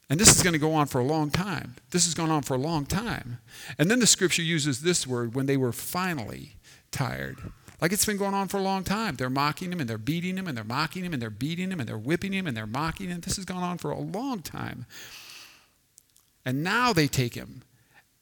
And 0.08 0.18
this 0.18 0.34
is 0.34 0.42
going 0.42 0.54
to 0.54 0.58
go 0.58 0.74
on 0.74 0.86
for 0.86 1.00
a 1.00 1.04
long 1.04 1.30
time. 1.30 1.76
This 1.90 2.04
has 2.04 2.14
gone 2.14 2.30
on 2.30 2.42
for 2.42 2.54
a 2.54 2.58
long 2.58 2.84
time. 2.84 3.38
And 3.78 3.90
then 3.90 4.00
the 4.00 4.06
scripture 4.06 4.42
uses 4.42 4.80
this 4.80 5.06
word 5.06 5.34
when 5.34 5.46
they 5.46 5.56
were 5.56 5.72
finally 5.72 6.56
tired. 6.90 7.38
Like 7.80 7.92
it's 7.92 8.04
been 8.04 8.16
going 8.16 8.34
on 8.34 8.48
for 8.48 8.58
a 8.58 8.62
long 8.62 8.82
time. 8.82 9.16
They're 9.16 9.30
mocking 9.30 9.72
him 9.72 9.80
and 9.80 9.88
they're 9.88 9.98
beating 9.98 10.36
him 10.36 10.46
and 10.46 10.56
they're 10.56 10.64
mocking 10.64 11.04
him 11.04 11.12
and 11.12 11.22
they're 11.22 11.30
beating 11.30 11.70
him 11.70 11.80
and 11.80 11.88
they're 11.88 11.96
whipping 11.96 12.32
him 12.32 12.46
and 12.46 12.56
they're 12.56 12.66
mocking 12.66 13.08
him. 13.08 13.20
This 13.20 13.36
has 13.36 13.44
gone 13.44 13.62
on 13.62 13.78
for 13.78 13.90
a 13.90 14.00
long 14.00 14.42
time. 14.42 14.86
And 16.44 16.62
now 16.64 16.92
they 16.92 17.06
take 17.06 17.34
him. 17.34 17.62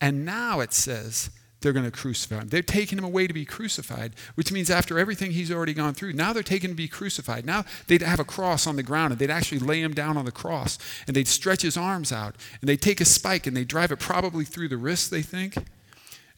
And 0.01 0.25
now 0.25 0.61
it 0.61 0.73
says 0.73 1.31
they're 1.61 1.73
going 1.73 1.85
to 1.85 1.91
crucify 1.91 2.41
him. 2.41 2.49
They're 2.49 2.63
taking 2.63 2.99
him 2.99 3.05
away 3.05 3.27
to 3.27 3.35
be 3.35 3.45
crucified, 3.45 4.15
which 4.37 4.53
means 4.53 4.71
after 4.71 4.99
everything 4.99 5.33
he's 5.33 5.51
already 5.51 5.75
gone 5.75 5.95
through, 5.95 6.13
now 6.13 6.33
they're 6.33 6.43
taking 6.43 6.71
him 6.71 6.77
to 6.77 6.83
be 6.83 6.89
crucified. 6.89 7.45
Now 7.45 7.65
they'd 7.87 8.03
have 8.03 8.21
a 8.21 8.25
cross 8.25 8.67
on 8.67 8.77
the 8.77 8.83
ground 8.83 9.13
and 9.13 9.19
they'd 9.19 9.31
actually 9.31 9.59
lay 9.59 9.83
him 9.83 9.93
down 9.93 10.17
on 10.17 10.25
the 10.25 10.33
cross 10.33 10.79
and 11.07 11.17
they'd 11.17 11.29
stretch 11.29 11.63
his 11.63 11.77
arms 11.77 12.13
out 12.13 12.37
and 12.61 12.69
they'd 12.69 12.83
take 12.83 13.01
a 13.01 13.05
spike 13.05 13.47
and 13.47 13.57
they'd 13.57 13.69
drive 13.69 13.91
it 13.91 13.99
probably 13.99 14.45
through 14.45 14.69
the 14.69 14.77
wrist, 14.77 15.11
they 15.11 15.23
think. 15.23 15.57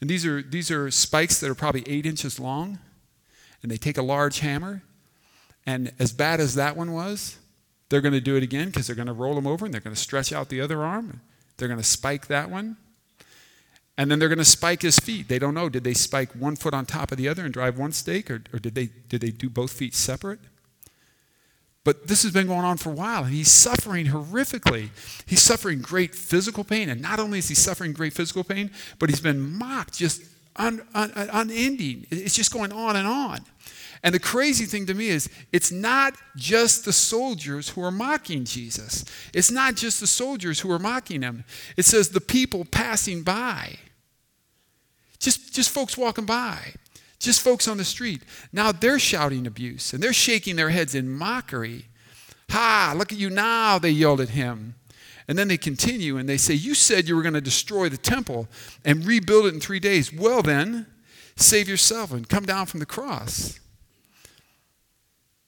And 0.00 0.09
these 0.09 0.25
are, 0.25 0.41
these 0.41 0.71
are 0.71 0.91
spikes 0.91 1.39
that 1.41 1.50
are 1.50 1.55
probably 1.55 1.85
eight 1.87 2.07
inches 2.07 2.41
long 2.41 2.79
and 3.62 3.71
they 3.71 3.77
take 3.77 3.99
a 3.99 4.03
large 4.03 4.41
hammer, 4.41 4.83
and 5.67 5.93
as 5.99 6.12
bad 6.12 6.41
as 6.41 6.55
that 6.55 6.77
one 6.77 6.93
was, 6.93 7.39
they're 7.89 8.00
going 8.00 8.15
to 8.15 8.21
do 8.21 8.37
it 8.37 8.43
again 8.43 8.69
because 8.69 8.87
they're 8.87 8.97
going 8.97 9.07
to 9.07 9.12
roll 9.12 9.35
them 9.35 9.47
over 9.47 9.65
and 9.65 9.75
they're 9.75 9.81
going 9.81 9.95
to 9.95 10.00
stretch 10.00 10.33
out 10.33 10.49
the 10.49 10.61
other 10.61 10.83
arm. 10.83 11.21
They're 11.57 11.69
going 11.69 11.81
to 11.81 11.87
spike 11.87 12.29
that 12.29 12.50
one. 12.50 12.77
And 14.00 14.11
then 14.11 14.19
they're 14.19 14.30
going 14.30 14.38
to 14.38 14.47
spike 14.47 14.80
his 14.80 14.99
feet. 14.99 15.28
They 15.28 15.38
don't 15.38 15.52
know. 15.52 15.69
Did 15.69 15.85
they 15.85 15.92
spike 15.92 16.33
one 16.33 16.57
foot 16.57 16.73
on 16.73 16.87
top 16.87 17.12
of 17.12 17.19
the 17.19 17.28
other 17.28 17.45
and 17.45 17.52
drive 17.52 17.78
one 17.78 17.92
stake, 17.92 18.30
or, 18.30 18.42
or 18.50 18.59
did, 18.59 18.75
they, 18.75 18.88
did 19.11 19.21
they 19.21 19.30
do 19.30 19.50
both 19.50 19.73
feet 19.73 19.95
separate? 19.95 20.40
But 21.85 22.07
this 22.07 22.23
has 22.23 22.33
been 22.33 22.47
going 22.47 22.64
on 22.64 22.78
for 22.78 22.88
a 22.88 22.95
while, 22.95 23.25
and 23.25 23.35
he's 23.35 23.50
suffering 23.50 24.07
horrifically. 24.07 24.88
He's 25.26 25.42
suffering 25.42 25.83
great 25.83 26.14
physical 26.14 26.64
pain. 26.64 26.88
And 26.88 27.02
not 27.02 27.21
only 27.21 27.40
is 27.40 27.50
he 27.50 27.54
suffering 27.54 27.92
great 27.92 28.14
physical 28.14 28.42
pain, 28.42 28.71
but 28.99 29.11
he's 29.11 29.21
been 29.21 29.59
mocked 29.59 29.99
just 29.99 30.23
un, 30.57 30.80
un, 30.95 31.12
unending. 31.14 32.07
It's 32.11 32.35
just 32.35 32.54
going 32.54 32.73
on 32.73 32.97
and 32.97 33.07
on. 33.07 33.40
And 34.02 34.14
the 34.14 34.19
crazy 34.19 34.64
thing 34.64 34.87
to 34.87 34.95
me 34.95 35.09
is, 35.09 35.28
it's 35.52 35.71
not 35.71 36.14
just 36.37 36.87
the 36.87 36.92
soldiers 36.95 37.69
who 37.69 37.85
are 37.85 37.90
mocking 37.90 38.47
Jesus. 38.47 39.04
It's 39.35 39.50
not 39.50 39.75
just 39.75 40.00
the 40.00 40.07
soldiers 40.07 40.61
who 40.61 40.73
are 40.73 40.78
mocking 40.78 41.21
him. 41.21 41.45
It 41.76 41.85
says 41.85 42.09
the 42.09 42.23
people 42.23 42.64
passing 42.64 43.25
by. 43.25 43.76
Just, 45.21 45.55
just 45.55 45.71
folks 45.71 45.97
walking 45.97 46.27
by 46.27 46.75
just 47.21 47.43
folks 47.43 47.69
on 47.69 47.77
the 47.77 47.85
street. 47.85 48.23
Now 48.53 48.73
they're 48.73 48.99
shouting 48.99 49.47
abuse 49.47 49.93
and 49.93 50.03
they're 50.03 50.12
shaking 50.12 50.57
their 50.57 50.71
heads 50.71 50.95
in 50.95 51.09
mockery. 51.09 51.85
Ha, 52.50 52.95
look 52.97 53.12
at 53.12 53.19
you 53.19 53.31
now, 53.31 53.79
they 53.79 53.91
yelled 53.91 54.21
at 54.21 54.31
him. 54.31 54.75
And 55.29 55.39
then 55.39 55.47
they 55.47 55.59
continue 55.59 56.17
and 56.17 56.29
they 56.29 56.39
say, 56.39 56.55
You 56.55 56.75
said 56.75 57.07
you 57.07 57.15
were 57.15 57.23
going 57.23 57.35
to 57.35 57.41
destroy 57.41 57.89
the 57.89 57.97
temple 57.97 58.49
and 58.85 59.07
rebuild 59.07 59.47
it 59.47 59.55
in 59.55 59.61
three 59.61 59.79
days. 59.79 60.12
Well, 60.12 60.43
then, 60.43 60.87
save 61.37 61.69
yourself 61.69 62.11
and 62.11 62.29
come 62.29 62.47
down 62.47 62.67
from 62.67 62.81
the 62.81 62.87
cross. 62.87 63.61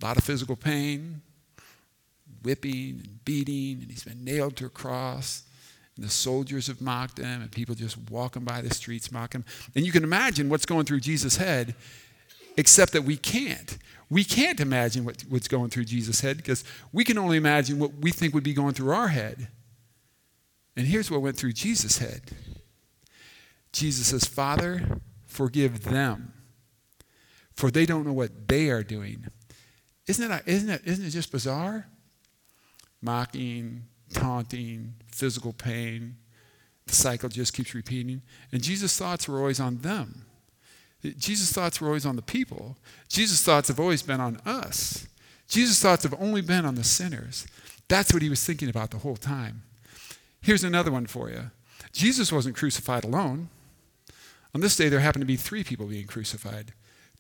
A 0.01 0.05
lot 0.05 0.19
of 0.19 0.25
physical 0.25 0.57
pain, 0.57 1.23
whipping 2.43 3.01
and 3.03 3.25
beating, 3.25 3.81
and 3.83 3.91
he's 3.91 4.05
been 4.05 4.25
nailed 4.25 4.57
to 4.57 4.67
a 4.67 4.71
cross. 4.71 5.45
The 5.99 6.09
soldiers 6.09 6.69
have 6.69 6.81
mocked 6.81 7.19
him, 7.19 7.43
and 7.43 7.53
people 7.53 7.75
just 7.75 7.99
walking 8.11 8.45
by 8.45 8.63
the 8.63 8.73
streets 8.75 9.13
mock 9.13 9.35
him. 9.35 9.45
And 9.75 9.85
you 9.85 9.93
can 9.93 10.05
imagine 10.05 10.49
what's 10.49 10.65
going 10.65 10.87
through 10.87 11.01
Jesus' 11.01 11.37
head, 11.37 11.75
except 12.57 12.93
that 12.93 13.03
we 13.03 13.17
can't. 13.17 13.77
We 14.09 14.25
can't 14.25 14.61
imagine 14.61 15.05
what, 15.05 15.23
what's 15.29 15.49
going 15.49 15.71
through 15.71 15.85
Jesus' 15.85 16.21
head 16.21 16.37
because 16.37 16.65
we 16.93 17.05
can 17.05 17.19
only 17.19 17.37
imagine 17.37 17.79
what 17.79 17.95
we 17.95 18.11
think 18.11 18.35
would 18.35 18.43
be 18.43 18.55
going 18.55 18.75
through 18.75 18.93
our 18.93 19.09
head. 19.09 19.49
And 20.77 20.87
here's 20.87 21.11
what 21.11 21.21
went 21.21 21.37
through 21.37 21.53
Jesus' 21.53 21.99
head 21.99 22.23
Jesus 23.73 24.09
says, 24.09 24.25
Father, 24.25 25.01
forgive 25.27 25.85
them, 25.85 26.33
for 27.55 27.71
they 27.71 27.87
don't 27.87 28.07
know 28.07 28.13
what 28.13 28.49
they 28.49 28.71
are 28.71 28.83
doing. 28.83 29.27
Isn't 30.07 30.31
it, 30.31 30.43
isn't 30.47 30.71
it, 30.71 30.83
isn't 30.85 31.05
it 31.05 31.11
just 31.11 31.31
bizarre? 31.31 31.87
Mocking, 33.01 33.85
taunting, 34.13 34.95
physical 35.09 35.53
pain. 35.53 36.17
The 36.87 36.95
cycle 36.95 37.29
just 37.29 37.53
keeps 37.53 37.75
repeating. 37.75 38.23
And 38.51 38.63
Jesus' 38.63 38.97
thoughts 38.97 39.29
were 39.29 39.39
always 39.39 39.61
on 39.61 39.79
them. 39.79 40.27
Jesus' 41.03 41.53
thoughts 41.53 41.81
were 41.81 41.89
always 41.89 42.07
on 42.07 42.17
the 42.17 42.23
people. 42.23 42.77
Jesus' 43.09 43.43
thoughts 43.43 43.69
have 43.69 43.81
always 43.81 44.03
been 44.03 44.21
on 44.21 44.37
us. 44.47 45.07
Jesus' 45.49 45.81
thoughts 45.81 46.05
have 46.05 46.15
only 46.21 46.41
been 46.41 46.65
on 46.65 46.77
the 46.77 46.85
sinners. 46.85 47.47
That's 47.89 48.13
what 48.13 48.23
he 48.23 48.31
was 48.31 48.45
thinking 48.45 48.69
about 48.69 48.91
the 48.91 48.99
whole 48.99 49.17
time. 49.17 49.63
Here's 50.41 50.65
another 50.65 50.91
one 50.91 51.07
for 51.07 51.29
you 51.29 51.51
Jesus 51.93 52.33
wasn't 52.33 52.57
crucified 52.57 53.05
alone. 53.05 53.49
On 54.55 54.61
this 54.61 54.77
day, 54.77 54.89
there 54.89 55.01
happened 55.01 55.23
to 55.23 55.27
be 55.27 55.37
three 55.37 55.65
people 55.65 55.87
being 55.87 56.07
crucified. 56.07 56.73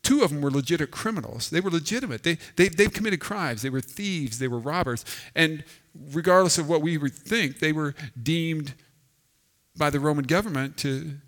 Two 0.02 0.22
of 0.22 0.30
them 0.30 0.40
were 0.40 0.50
legitimate 0.50 0.90
criminals. 0.90 1.50
They 1.50 1.61
were 1.61 1.70
legitimate. 1.70 2.25
They, 2.25 2.37
they, 2.56 2.68
they 2.68 2.87
committed 2.87 3.20
crimes. 3.20 3.62
They 3.62 3.70
were 3.70 3.80
thieves. 3.80 4.38
They 4.38 4.49
were 4.49 4.58
robbers. 4.58 5.04
And 5.34 5.64
regardless 5.94 6.58
of 6.58 6.68
what 6.68 6.82
we 6.82 6.96
would 6.99 7.14
think, 7.14 7.58
they 7.58 7.72
were 7.72 7.94
deemed 8.20 8.75
by 9.76 9.90
the 9.90 10.00
Roman 10.00 10.25
government 10.25 10.76
to, 10.78 11.18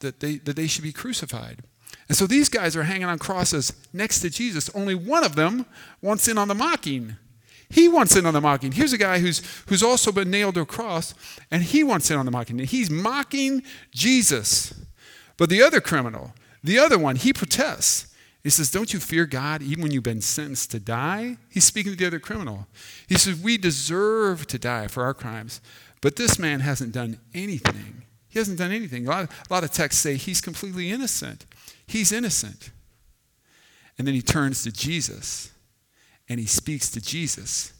that, 0.00 0.20
they, 0.20 0.36
that 0.36 0.56
they 0.56 0.66
should 0.66 0.84
be 0.84 0.92
crucified. 0.92 1.60
And 2.08 2.16
so 2.16 2.26
these 2.26 2.48
guys 2.48 2.76
are 2.76 2.82
hanging 2.82 3.06
on 3.06 3.18
crosses 3.18 3.72
next 3.92 4.20
to 4.20 4.30
Jesus. 4.30 4.70
Only 4.74 4.94
one 4.94 5.24
of 5.24 5.34
them 5.34 5.66
wants 6.00 6.28
in 6.28 6.38
on 6.38 6.48
the 6.48 6.54
mocking. 6.54 7.16
He 7.68 7.88
wants 7.88 8.16
in 8.16 8.26
on 8.26 8.34
the 8.34 8.40
mocking. 8.40 8.72
Here's 8.72 8.92
a 8.92 8.98
guy 8.98 9.18
who's, 9.18 9.40
who's 9.66 9.82
also 9.82 10.12
been 10.12 10.30
nailed 10.30 10.56
to 10.56 10.60
a 10.60 10.66
cross, 10.66 11.14
and 11.50 11.62
he 11.62 11.82
wants 11.82 12.10
in 12.10 12.18
on 12.18 12.26
the 12.26 12.32
mocking. 12.32 12.58
He's 12.58 12.90
mocking 12.90 13.62
Jesus. 13.90 14.74
But 15.38 15.48
the 15.48 15.62
other 15.62 15.80
criminal, 15.80 16.34
the 16.62 16.78
other 16.78 16.98
one, 16.98 17.16
he 17.16 17.32
protests. 17.32 18.11
He 18.42 18.50
says, 18.50 18.70
Don't 18.70 18.92
you 18.92 19.00
fear 19.00 19.26
God 19.26 19.62
even 19.62 19.82
when 19.82 19.92
you've 19.92 20.02
been 20.02 20.20
sentenced 20.20 20.70
to 20.72 20.80
die? 20.80 21.36
He's 21.48 21.64
speaking 21.64 21.92
to 21.92 21.98
the 21.98 22.06
other 22.06 22.18
criminal. 22.18 22.66
He 23.08 23.16
says, 23.16 23.40
We 23.40 23.56
deserve 23.56 24.46
to 24.48 24.58
die 24.58 24.88
for 24.88 25.04
our 25.04 25.14
crimes, 25.14 25.60
but 26.00 26.16
this 26.16 26.38
man 26.38 26.60
hasn't 26.60 26.92
done 26.92 27.18
anything. 27.32 28.02
He 28.28 28.38
hasn't 28.38 28.58
done 28.58 28.72
anything. 28.72 29.06
A 29.06 29.10
lot, 29.10 29.30
a 29.30 29.52
lot 29.52 29.62
of 29.62 29.72
texts 29.72 30.02
say 30.02 30.16
he's 30.16 30.40
completely 30.40 30.90
innocent. 30.90 31.44
He's 31.86 32.12
innocent. 32.12 32.70
And 33.98 34.06
then 34.06 34.14
he 34.14 34.22
turns 34.22 34.62
to 34.62 34.72
Jesus 34.72 35.50
and 36.28 36.40
he 36.40 36.46
speaks 36.46 36.90
to 36.92 37.00
Jesus 37.00 37.74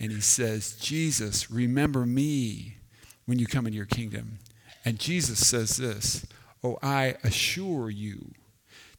and 0.00 0.10
he 0.10 0.20
says, 0.20 0.72
Jesus, 0.72 1.48
remember 1.48 2.04
me 2.04 2.78
when 3.24 3.38
you 3.38 3.46
come 3.46 3.66
into 3.66 3.76
your 3.76 3.86
kingdom. 3.86 4.40
And 4.84 4.98
Jesus 4.98 5.46
says 5.46 5.76
this 5.76 6.26
Oh, 6.64 6.76
I 6.82 7.14
assure 7.22 7.88
you, 7.88 8.32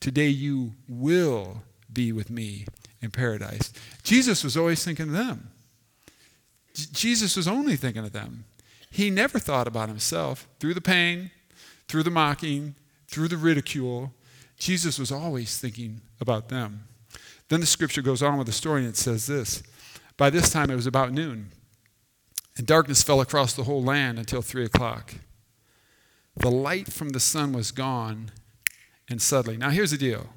today 0.03 0.27
you 0.27 0.74
will 0.89 1.63
be 1.91 2.12
with 2.12 2.29
me 2.29 2.65
in 3.01 3.10
paradise. 3.10 3.72
Jesus 4.03 4.43
was 4.43 4.57
always 4.57 4.83
thinking 4.83 5.07
of 5.07 5.13
them. 5.13 5.50
J- 6.74 6.88
Jesus 6.91 7.38
was 7.38 7.48
only 7.48 7.77
thinking 7.77 8.03
of 8.03 8.12
them. 8.12 8.43
He 8.91 9.10
never 9.10 9.39
thought 9.39 9.65
about 9.65 9.88
himself 9.88 10.45
through 10.60 10.74
the 10.74 10.81
pain, 10.81 11.31
through 11.88 12.03
the 12.03 12.12
mocking, 12.12 12.75
through 13.07 13.29
the 13.29 13.38
ridicule. 13.38 14.13
Jesus 14.57 15.00
was 15.00 15.10
always 15.10 15.57
thinking 15.57 16.01
about 16.19 16.50
them. 16.50 16.83
Then 17.48 17.62
the 17.62 17.65
scripture 17.65 18.01
goes 18.01 18.22
on 18.22 18.38
with 18.38 18.48
the 18.48 18.53
story 18.53 18.81
and 18.81 18.89
it 18.89 18.98
says 18.98 19.25
this 19.27 19.63
By 20.17 20.29
this 20.29 20.50
time 20.50 20.69
it 20.69 20.75
was 20.75 20.88
about 20.88 21.13
noon, 21.13 21.51
and 22.57 22.67
darkness 22.67 23.03
fell 23.03 23.22
across 23.22 23.53
the 23.53 23.63
whole 23.63 23.81
land 23.81 24.19
until 24.19 24.41
three 24.41 24.65
o'clock. 24.65 25.13
The 26.36 26.51
light 26.51 26.91
from 26.91 27.10
the 27.10 27.22
sun 27.22 27.53
was 27.53 27.72
gone, 27.72 28.31
and 29.13 29.22
suddenly. 29.22 29.58
Now, 29.58 29.70
here's 29.70 29.91
the 29.91 29.98
deal. 29.98 30.27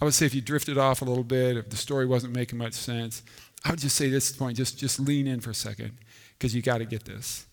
I 0.00 0.04
would 0.04 0.12
say 0.12 0.26
if 0.26 0.34
you 0.34 0.42
drifted 0.42 0.76
off 0.76 1.00
a 1.00 1.04
little 1.04 1.24
bit, 1.24 1.56
if 1.56 1.70
the 1.70 1.76
story 1.76 2.04
wasn't 2.04 2.34
making 2.34 2.58
much 2.58 2.74
sense, 2.74 3.22
I 3.64 3.70
would 3.70 3.78
just 3.78 3.96
say 3.96 4.10
this 4.10 4.32
point 4.32 4.56
just, 4.56 4.76
just 4.76 5.00
lean 5.00 5.26
in 5.26 5.40
for 5.40 5.50
a 5.50 5.54
second, 5.54 5.92
because 6.36 6.54
you 6.54 6.60
got 6.60 6.78
to 6.78 6.84
get 6.84 7.04
this. 7.04 7.46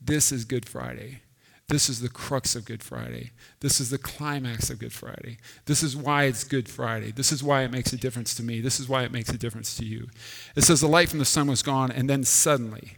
This 0.00 0.32
is 0.32 0.44
Good 0.44 0.68
Friday. 0.68 1.20
This 1.68 1.88
is 1.88 2.00
the 2.00 2.08
crux 2.08 2.54
of 2.54 2.64
Good 2.64 2.82
Friday. 2.82 3.32
This 3.60 3.80
is 3.80 3.90
the 3.90 3.98
climax 3.98 4.70
of 4.70 4.78
Good 4.78 4.92
Friday. 4.92 5.36
This 5.66 5.82
is 5.82 5.96
why 5.96 6.24
it's 6.24 6.44
Good 6.44 6.68
Friday. 6.68 7.10
This 7.10 7.32
is 7.32 7.42
why 7.42 7.62
it 7.62 7.72
makes 7.72 7.92
a 7.92 7.96
difference 7.96 8.34
to 8.36 8.42
me. 8.42 8.60
This 8.60 8.80
is 8.80 8.88
why 8.88 9.02
it 9.02 9.12
makes 9.12 9.28
a 9.28 9.38
difference 9.38 9.76
to 9.76 9.84
you. 9.84 10.08
It 10.54 10.62
says 10.62 10.80
the 10.80 10.86
light 10.86 11.10
from 11.10 11.18
the 11.18 11.24
sun 11.24 11.48
was 11.48 11.62
gone, 11.62 11.90
and 11.90 12.08
then 12.08 12.24
suddenly, 12.24 12.96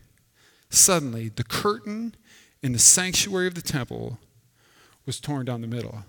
suddenly, 0.71 1.31
the 1.31 1.45
curtain 1.45 2.15
in 2.63 2.73
the 2.73 2.79
sanctuary 2.79 3.47
of 3.47 3.55
the 3.55 3.63
temple 3.63 4.19
was 5.09 5.19
torn 5.19 5.47
down 5.47 5.63
the 5.63 5.67
middle. 5.67 6.05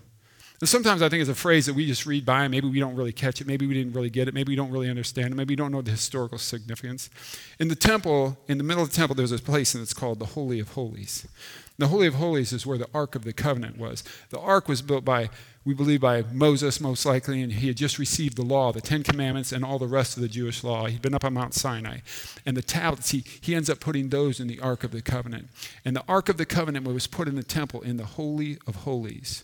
And 0.60 0.68
sometimes 0.68 1.00
I 1.00 1.08
think 1.08 1.22
it's 1.22 1.30
a 1.30 1.34
phrase 1.34 1.64
that 1.66 1.74
we 1.74 1.86
just 1.86 2.04
read 2.04 2.26
by, 2.26 2.46
maybe 2.46 2.68
we 2.68 2.78
don't 2.78 2.94
really 2.94 3.12
catch 3.12 3.40
it, 3.40 3.46
maybe 3.46 3.66
we 3.66 3.72
didn't 3.72 3.94
really 3.94 4.10
get 4.10 4.28
it, 4.28 4.34
maybe 4.34 4.52
we 4.52 4.56
don't 4.56 4.70
really 4.70 4.90
understand 4.90 5.32
it, 5.32 5.36
maybe 5.36 5.52
we 5.52 5.56
don't 5.56 5.72
know 5.72 5.80
the 5.80 5.90
historical 5.90 6.36
significance. 6.36 7.08
In 7.58 7.68
the 7.68 7.74
temple, 7.74 8.36
in 8.46 8.58
the 8.58 8.64
middle 8.64 8.82
of 8.82 8.90
the 8.90 8.96
temple, 8.96 9.16
there's 9.16 9.32
a 9.32 9.38
place 9.38 9.74
and 9.74 9.80
it's 9.80 9.94
called 9.94 10.18
the 10.18 10.26
Holy 10.26 10.60
of 10.60 10.72
Holies. 10.72 11.26
The 11.80 11.88
Holy 11.88 12.06
of 12.06 12.16
Holies 12.16 12.52
is 12.52 12.66
where 12.66 12.76
the 12.76 12.90
Ark 12.92 13.14
of 13.14 13.24
the 13.24 13.32
Covenant 13.32 13.78
was. 13.78 14.04
The 14.28 14.38
Ark 14.38 14.68
was 14.68 14.82
built 14.82 15.02
by, 15.02 15.30
we 15.64 15.72
believe, 15.72 16.02
by 16.02 16.24
Moses, 16.30 16.78
most 16.78 17.06
likely, 17.06 17.40
and 17.40 17.50
he 17.50 17.68
had 17.68 17.78
just 17.78 17.98
received 17.98 18.36
the 18.36 18.44
law, 18.44 18.70
the 18.70 18.82
Ten 18.82 19.02
Commandments, 19.02 19.50
and 19.50 19.64
all 19.64 19.78
the 19.78 19.86
rest 19.86 20.14
of 20.14 20.22
the 20.22 20.28
Jewish 20.28 20.62
law. 20.62 20.88
He'd 20.88 21.00
been 21.00 21.14
up 21.14 21.24
on 21.24 21.32
Mount 21.32 21.54
Sinai. 21.54 22.00
And 22.44 22.54
the 22.54 22.60
tablets, 22.60 23.12
he, 23.12 23.24
he 23.40 23.54
ends 23.54 23.70
up 23.70 23.80
putting 23.80 24.10
those 24.10 24.40
in 24.40 24.46
the 24.46 24.60
Ark 24.60 24.84
of 24.84 24.90
the 24.90 25.00
Covenant. 25.00 25.48
And 25.82 25.96
the 25.96 26.04
Ark 26.06 26.28
of 26.28 26.36
the 26.36 26.44
Covenant 26.44 26.86
was 26.86 27.06
put 27.06 27.28
in 27.28 27.34
the 27.34 27.42
temple 27.42 27.80
in 27.80 27.96
the 27.96 28.04
Holy 28.04 28.58
of 28.66 28.76
Holies. 28.76 29.42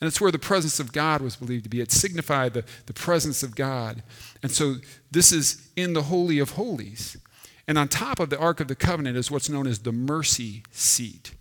And 0.00 0.06
it's 0.06 0.20
where 0.20 0.30
the 0.30 0.38
presence 0.38 0.78
of 0.78 0.92
God 0.92 1.22
was 1.22 1.34
believed 1.34 1.64
to 1.64 1.70
be. 1.70 1.80
It 1.80 1.90
signified 1.90 2.54
the, 2.54 2.64
the 2.86 2.94
presence 2.94 3.42
of 3.42 3.56
God. 3.56 4.04
And 4.44 4.52
so 4.52 4.76
this 5.10 5.32
is 5.32 5.70
in 5.74 5.94
the 5.94 6.02
Holy 6.02 6.38
of 6.38 6.50
Holies. 6.50 7.16
And 7.66 7.76
on 7.76 7.88
top 7.88 8.20
of 8.20 8.30
the 8.30 8.38
Ark 8.38 8.60
of 8.60 8.68
the 8.68 8.76
Covenant 8.76 9.16
is 9.16 9.28
what's 9.28 9.48
known 9.48 9.66
as 9.66 9.80
the 9.80 9.90
mercy 9.90 10.62
seat. 10.70 11.32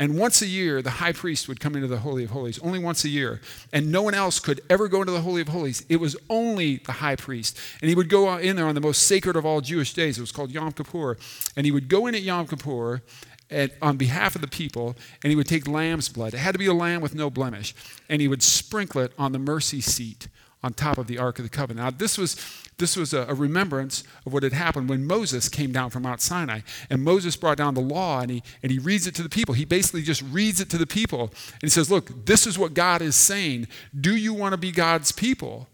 And 0.00 0.18
once 0.18 0.40
a 0.40 0.46
year, 0.46 0.80
the 0.80 0.90
high 0.90 1.12
priest 1.12 1.46
would 1.46 1.60
come 1.60 1.74
into 1.74 1.86
the 1.86 1.98
Holy 1.98 2.24
of 2.24 2.30
Holies, 2.30 2.58
only 2.60 2.78
once 2.78 3.04
a 3.04 3.10
year. 3.10 3.42
And 3.70 3.92
no 3.92 4.00
one 4.00 4.14
else 4.14 4.40
could 4.40 4.62
ever 4.70 4.88
go 4.88 5.02
into 5.02 5.12
the 5.12 5.20
Holy 5.20 5.42
of 5.42 5.48
Holies. 5.48 5.84
It 5.90 5.96
was 5.96 6.16
only 6.30 6.78
the 6.78 6.92
high 6.92 7.16
priest. 7.16 7.58
And 7.82 7.90
he 7.90 7.94
would 7.94 8.08
go 8.08 8.38
in 8.38 8.56
there 8.56 8.66
on 8.66 8.74
the 8.74 8.80
most 8.80 9.02
sacred 9.02 9.36
of 9.36 9.44
all 9.44 9.60
Jewish 9.60 9.92
days. 9.92 10.16
It 10.16 10.22
was 10.22 10.32
called 10.32 10.52
Yom 10.52 10.72
Kippur. 10.72 11.18
And 11.54 11.66
he 11.66 11.70
would 11.70 11.88
go 11.88 12.06
in 12.06 12.14
at 12.14 12.22
Yom 12.22 12.46
Kippur 12.46 13.02
at, 13.50 13.72
on 13.82 13.98
behalf 13.98 14.34
of 14.34 14.40
the 14.40 14.48
people, 14.48 14.96
and 15.22 15.30
he 15.30 15.36
would 15.36 15.46
take 15.46 15.68
lamb's 15.68 16.08
blood. 16.08 16.32
It 16.32 16.38
had 16.38 16.52
to 16.52 16.58
be 16.58 16.66
a 16.66 16.72
lamb 16.72 17.02
with 17.02 17.14
no 17.14 17.28
blemish. 17.28 17.74
And 18.08 18.22
he 18.22 18.28
would 18.28 18.42
sprinkle 18.42 19.02
it 19.02 19.12
on 19.18 19.32
the 19.32 19.38
mercy 19.38 19.82
seat 19.82 20.28
on 20.62 20.72
top 20.72 20.96
of 20.96 21.08
the 21.08 21.18
Ark 21.18 21.38
of 21.38 21.44
the 21.44 21.50
Covenant. 21.50 21.84
Now, 21.84 21.90
this 21.90 22.16
was, 22.16 22.36
this 22.80 22.96
was 22.96 23.14
a, 23.14 23.26
a, 23.28 23.34
remembrance 23.34 24.02
of 24.26 24.32
what 24.32 24.42
had 24.42 24.52
happened 24.52 24.88
when 24.88 25.06
Moses 25.06 25.48
came 25.48 25.70
down 25.70 25.90
from 25.90 26.02
Mount 26.02 26.20
Sinai. 26.20 26.60
And 26.90 27.04
Moses 27.04 27.36
brought 27.36 27.58
down 27.58 27.74
the 27.74 27.80
law 27.80 28.20
and 28.20 28.30
he, 28.30 28.42
and 28.62 28.72
he 28.72 28.78
reads 28.78 29.06
it 29.06 29.14
to 29.16 29.22
the 29.22 29.28
people. 29.28 29.54
He 29.54 29.64
basically 29.64 30.02
just 30.02 30.22
reads 30.22 30.60
it 30.60 30.68
to 30.70 30.78
the 30.78 30.86
people. 30.86 31.30
And 31.52 31.62
he 31.62 31.68
says, 31.68 31.90
Look, 31.90 32.26
this 32.26 32.46
is 32.46 32.58
what 32.58 32.74
God 32.74 33.02
is 33.02 33.14
saying. 33.14 33.68
Do 33.98 34.16
you 34.16 34.34
want 34.34 34.52
to 34.52 34.56
be 34.56 34.72
God's 34.72 35.12
people? 35.12 35.68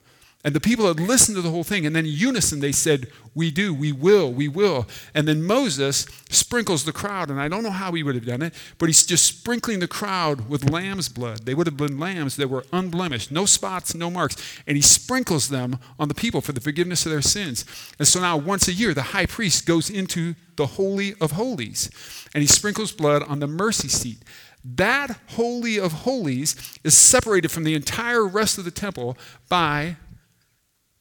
And 0.46 0.54
the 0.54 0.60
people 0.60 0.86
had 0.86 1.00
listened 1.00 1.34
to 1.34 1.42
the 1.42 1.50
whole 1.50 1.64
thing, 1.64 1.84
and 1.84 1.96
then 1.96 2.06
in 2.06 2.12
unison 2.12 2.60
they 2.60 2.70
said, 2.70 3.08
We 3.34 3.50
do, 3.50 3.74
we 3.74 3.90
will, 3.90 4.32
we 4.32 4.46
will. 4.46 4.86
And 5.12 5.26
then 5.26 5.42
Moses 5.42 6.06
sprinkles 6.30 6.84
the 6.84 6.92
crowd, 6.92 7.30
and 7.30 7.40
I 7.40 7.48
don't 7.48 7.64
know 7.64 7.72
how 7.72 7.90
he 7.90 8.04
would 8.04 8.14
have 8.14 8.26
done 8.26 8.42
it, 8.42 8.54
but 8.78 8.88
he's 8.88 9.04
just 9.04 9.24
sprinkling 9.24 9.80
the 9.80 9.88
crowd 9.88 10.48
with 10.48 10.70
lamb's 10.70 11.08
blood. 11.08 11.46
They 11.46 11.54
would 11.54 11.66
have 11.66 11.76
been 11.76 11.98
lambs 11.98 12.36
that 12.36 12.48
were 12.48 12.64
unblemished, 12.72 13.32
no 13.32 13.44
spots, 13.44 13.92
no 13.92 14.08
marks. 14.08 14.36
And 14.68 14.76
he 14.76 14.82
sprinkles 14.82 15.48
them 15.48 15.80
on 15.98 16.06
the 16.06 16.14
people 16.14 16.40
for 16.40 16.52
the 16.52 16.60
forgiveness 16.60 17.04
of 17.04 17.10
their 17.10 17.22
sins. 17.22 17.64
And 17.98 18.06
so 18.06 18.20
now, 18.20 18.36
once 18.36 18.68
a 18.68 18.72
year, 18.72 18.94
the 18.94 19.02
high 19.02 19.26
priest 19.26 19.66
goes 19.66 19.90
into 19.90 20.36
the 20.54 20.66
Holy 20.66 21.16
of 21.20 21.32
Holies, 21.32 21.90
and 22.32 22.42
he 22.42 22.46
sprinkles 22.46 22.92
blood 22.92 23.24
on 23.24 23.40
the 23.40 23.48
mercy 23.48 23.88
seat. 23.88 24.18
That 24.64 25.18
Holy 25.30 25.78
of 25.78 25.92
Holies 25.92 26.54
is 26.84 26.96
separated 26.96 27.50
from 27.50 27.64
the 27.64 27.74
entire 27.74 28.24
rest 28.24 28.58
of 28.58 28.64
the 28.64 28.70
temple 28.70 29.16
by 29.48 29.96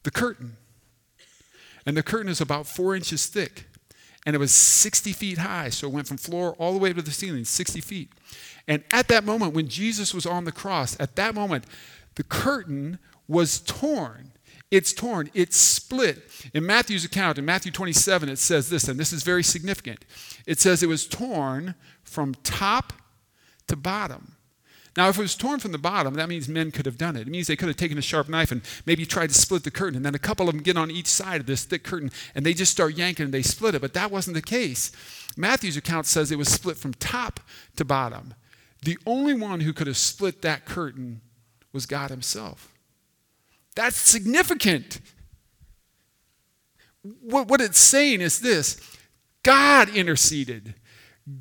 the 0.06 0.10
curtain. 0.12 0.56
And 1.84 1.96
the 1.96 2.02
curtain 2.02 2.28
is 2.28 2.40
about 2.40 2.68
four 2.68 2.94
inches 2.94 3.26
thick. 3.26 3.66
And 4.24 4.36
it 4.36 4.38
was 4.38 4.52
60 4.52 5.12
feet 5.12 5.38
high. 5.38 5.68
So 5.68 5.88
it 5.88 5.92
went 5.92 6.06
from 6.06 6.16
floor 6.16 6.54
all 6.58 6.72
the 6.72 6.78
way 6.78 6.92
to 6.92 7.02
the 7.02 7.10
ceiling, 7.10 7.44
60 7.44 7.80
feet. 7.80 8.12
And 8.68 8.84
at 8.92 9.08
that 9.08 9.24
moment, 9.24 9.52
when 9.52 9.66
Jesus 9.66 10.14
was 10.14 10.24
on 10.24 10.44
the 10.44 10.52
cross, 10.52 10.96
at 11.00 11.16
that 11.16 11.34
moment, 11.34 11.64
the 12.14 12.22
curtain 12.22 13.00
was 13.26 13.58
torn. 13.58 14.30
It's 14.70 14.92
torn, 14.92 15.28
it's 15.34 15.56
split. 15.56 16.22
In 16.54 16.64
Matthew's 16.64 17.04
account, 17.04 17.36
in 17.36 17.44
Matthew 17.44 17.72
27, 17.72 18.28
it 18.28 18.38
says 18.38 18.70
this, 18.70 18.86
and 18.86 19.00
this 19.00 19.12
is 19.12 19.24
very 19.24 19.42
significant. 19.42 20.04
It 20.46 20.60
says 20.60 20.84
it 20.84 20.88
was 20.88 21.06
torn 21.06 21.74
from 22.04 22.34
top 22.44 22.92
to 23.66 23.74
bottom. 23.74 24.35
Now, 24.96 25.08
if 25.10 25.18
it 25.18 25.22
was 25.22 25.34
torn 25.34 25.60
from 25.60 25.72
the 25.72 25.78
bottom, 25.78 26.14
that 26.14 26.28
means 26.28 26.48
men 26.48 26.70
could 26.70 26.86
have 26.86 26.96
done 26.96 27.16
it. 27.16 27.22
It 27.22 27.28
means 27.28 27.46
they 27.46 27.56
could 27.56 27.68
have 27.68 27.76
taken 27.76 27.98
a 27.98 28.02
sharp 28.02 28.28
knife 28.28 28.50
and 28.50 28.62
maybe 28.86 29.04
tried 29.04 29.28
to 29.28 29.34
split 29.34 29.62
the 29.62 29.70
curtain. 29.70 29.96
And 29.96 30.06
then 30.06 30.14
a 30.14 30.18
couple 30.18 30.48
of 30.48 30.54
them 30.54 30.62
get 30.62 30.78
on 30.78 30.90
each 30.90 31.06
side 31.06 31.40
of 31.40 31.46
this 31.46 31.64
thick 31.64 31.82
curtain 31.82 32.10
and 32.34 32.46
they 32.46 32.54
just 32.54 32.72
start 32.72 32.96
yanking 32.96 33.24
and 33.24 33.34
they 33.34 33.42
split 33.42 33.74
it. 33.74 33.82
But 33.82 33.92
that 33.92 34.10
wasn't 34.10 34.36
the 34.36 34.42
case. 34.42 34.92
Matthew's 35.36 35.76
account 35.76 36.06
says 36.06 36.32
it 36.32 36.38
was 36.38 36.48
split 36.48 36.78
from 36.78 36.94
top 36.94 37.40
to 37.76 37.84
bottom. 37.84 38.34
The 38.82 38.96
only 39.04 39.34
one 39.34 39.60
who 39.60 39.74
could 39.74 39.86
have 39.86 39.98
split 39.98 40.40
that 40.42 40.64
curtain 40.64 41.20
was 41.72 41.84
God 41.84 42.10
Himself. 42.10 42.72
That's 43.74 43.96
significant. 43.96 45.00
What, 47.20 47.48
what 47.48 47.60
it's 47.60 47.78
saying 47.78 48.22
is 48.22 48.40
this 48.40 48.80
God 49.42 49.90
interceded. 49.90 50.74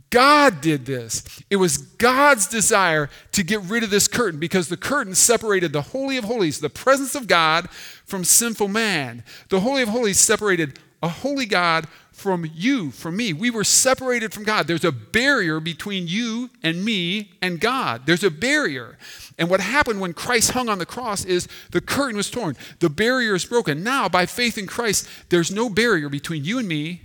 God 0.09 0.61
did 0.61 0.85
this. 0.85 1.23
It 1.49 1.57
was 1.57 1.77
God's 1.77 2.47
desire 2.47 3.09
to 3.33 3.43
get 3.43 3.61
rid 3.61 3.83
of 3.83 3.91
this 3.91 4.07
curtain 4.07 4.39
because 4.39 4.67
the 4.67 4.77
curtain 4.77 5.13
separated 5.13 5.73
the 5.73 5.81
Holy 5.81 6.17
of 6.17 6.23
Holies, 6.23 6.59
the 6.59 6.69
presence 6.69 7.13
of 7.13 7.27
God, 7.27 7.69
from 8.05 8.23
sinful 8.23 8.67
man. 8.67 9.23
The 9.49 9.59
Holy 9.59 9.83
of 9.83 9.89
Holies 9.89 10.19
separated 10.19 10.79
a 11.03 11.07
holy 11.07 11.45
God 11.45 11.87
from 12.11 12.49
you, 12.51 12.89
from 12.91 13.17
me. 13.17 13.33
We 13.33 13.51
were 13.51 13.63
separated 13.63 14.33
from 14.33 14.43
God. 14.43 14.65
There's 14.67 14.85
a 14.85 14.91
barrier 14.91 15.59
between 15.59 16.07
you 16.07 16.49
and 16.63 16.83
me 16.83 17.33
and 17.41 17.59
God. 17.59 18.07
There's 18.07 18.23
a 18.23 18.31
barrier. 18.31 18.97
And 19.37 19.49
what 19.49 19.59
happened 19.59 19.99
when 19.99 20.13
Christ 20.13 20.51
hung 20.51 20.69
on 20.69 20.79
the 20.79 20.85
cross 20.85 21.25
is 21.25 21.47
the 21.71 21.81
curtain 21.81 22.15
was 22.15 22.31
torn. 22.31 22.55
The 22.79 22.89
barrier 22.89 23.35
is 23.35 23.45
broken. 23.45 23.83
Now, 23.83 24.09
by 24.09 24.25
faith 24.25 24.57
in 24.57 24.65
Christ, 24.65 25.07
there's 25.29 25.51
no 25.51 25.69
barrier 25.69 26.09
between 26.09 26.45
you 26.45 26.57
and 26.57 26.67
me 26.67 27.01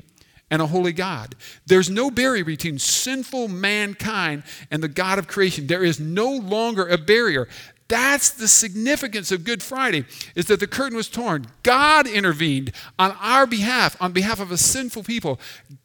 and 0.50 0.61
a 0.61 0.66
holy 0.66 0.92
God. 0.92 1.37
There's 1.66 1.88
no 1.88 2.11
barrier 2.11 2.45
between 2.45 2.78
sinful 2.78 3.49
mankind 3.49 4.42
and 4.71 4.83
the 4.83 4.88
God 4.88 5.19
of 5.19 5.28
creation. 5.28 5.66
There 5.66 5.85
is 5.85 6.00
no 6.00 6.30
longer 6.30 6.87
a 6.88 6.99
barrier. 6.99 7.49
That's 7.88 8.30
the 8.30 8.47
significance 8.47 9.33
of 9.33 9.42
Good 9.42 9.62
Friday 9.64 10.04
is 10.37 10.47
that 10.47 10.61
the 10.61 10.69
curtain 10.69 10.97
was 10.97 11.09
torn. 11.09 11.47
God 11.64 12.07
intervened 12.07 12.71
on 12.99 13.16
our 13.21 13.46
behalf, 13.46 13.96
on 14.01 14.12
behalf 14.12 14.38
of 14.38 14.53
a 14.53 14.57
sinful 14.57 15.03
people. 15.03 15.40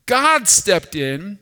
God 0.06 0.48
stepped 0.48 0.96
in 0.96 1.40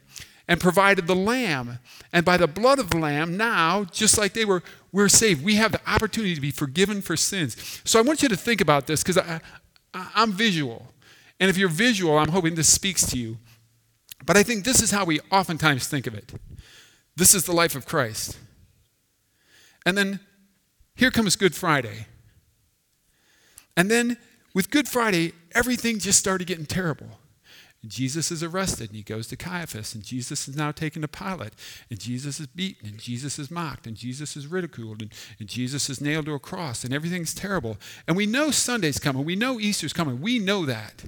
and 0.47 0.62
provided 0.62 1.08
the 1.08 1.15
lamb. 1.15 1.80
And 2.13 2.26
by 2.26 2.38
the 2.38 2.47
blood 2.47 2.80
of 2.80 2.89
the 2.91 2.97
lamb, 2.97 3.36
now, 3.36 3.86
just 3.86 4.17
like 4.17 4.34
they 4.34 4.45
were, 4.45 4.63
we're 4.91 5.10
saved. 5.10 5.43
We 5.43 5.56
have 5.56 5.74
the 5.74 5.82
opportunity 5.86 6.36
to 6.36 6.41
be 6.41 6.52
forgiven 6.52 7.02
for 7.02 7.17
sins. 7.17 7.82
So 7.84 8.00
I 8.00 8.02
want 8.02 8.21
you 8.24 8.30
to 8.30 8.38
think 8.38 8.62
about 8.62 8.88
this 8.88 9.04
because 9.04 9.17
I, 9.17 9.41
I, 9.93 10.08
I'm 10.15 10.32
visual. 10.32 10.92
And 11.43 11.49
if 11.49 11.58
you're 11.58 11.67
visual, 11.67 12.17
I'm 12.17 12.29
hoping 12.29 12.56
this 12.56 12.71
speaks 12.71 13.06
to 13.08 13.17
you. 13.17 13.38
But 14.25 14.38
I 14.38 14.43
think 14.43 14.63
this 14.63 14.82
is 14.82 14.91
how 14.91 15.03
we 15.03 15.19
oftentimes 15.29 15.86
think 15.86 16.08
of 16.08 16.13
it. 16.13 16.32
This 17.17 17.36
is 17.36 17.43
the 17.43 17.51
life 17.51 17.75
of 17.75 17.86
Christ. 17.86 18.38
And 19.86 19.97
then 19.97 20.21
here 20.95 21.12
comes 21.12 21.36
Good 21.36 21.53
Friday. 21.53 22.08
And 23.75 23.91
then 23.91 24.15
with 24.53 24.69
Good 24.69 24.88
Friday, 24.88 25.34
everything 25.53 25.99
just 25.99 26.17
started 26.17 26.47
getting 26.47 26.65
terrible. 26.65 27.10
Jesus 27.86 28.32
is 28.32 28.41
arrested 28.41 28.91
and 28.91 28.95
he 28.95 29.03
goes 29.03 29.27
to 29.27 29.36
Caiaphas, 29.36 29.93
and 29.93 30.01
Jesus 30.01 30.47
is 30.47 30.56
now 30.56 30.71
taken 30.71 31.01
to 31.01 31.10
Pilate, 31.10 31.51
and 31.89 31.99
Jesus 31.99 32.39
is 32.39 32.47
beaten, 32.47 32.88
and 32.88 32.97
Jesus 32.97 33.38
is 33.38 33.51
mocked, 33.51 33.86
and 33.86 33.97
Jesus 33.97 34.38
is 34.38 34.47
ridiculed, 34.47 35.01
and, 35.01 35.12
and 35.39 35.49
Jesus 35.49 35.89
is 35.89 35.99
nailed 35.99 36.27
to 36.27 36.36
a 36.36 36.39
cross, 36.39 36.86
and 36.86 36.93
everything's 36.93 37.34
terrible. 37.34 37.75
And 38.08 38.15
we 38.15 38.27
know 38.27 38.49
Sunday's 38.49 38.97
coming, 38.97 39.25
we 39.25 39.36
know 39.36 39.60
Easter's 39.60 39.91
coming, 39.91 40.21
we 40.21 40.39
know 40.39 40.65
that. 40.65 41.03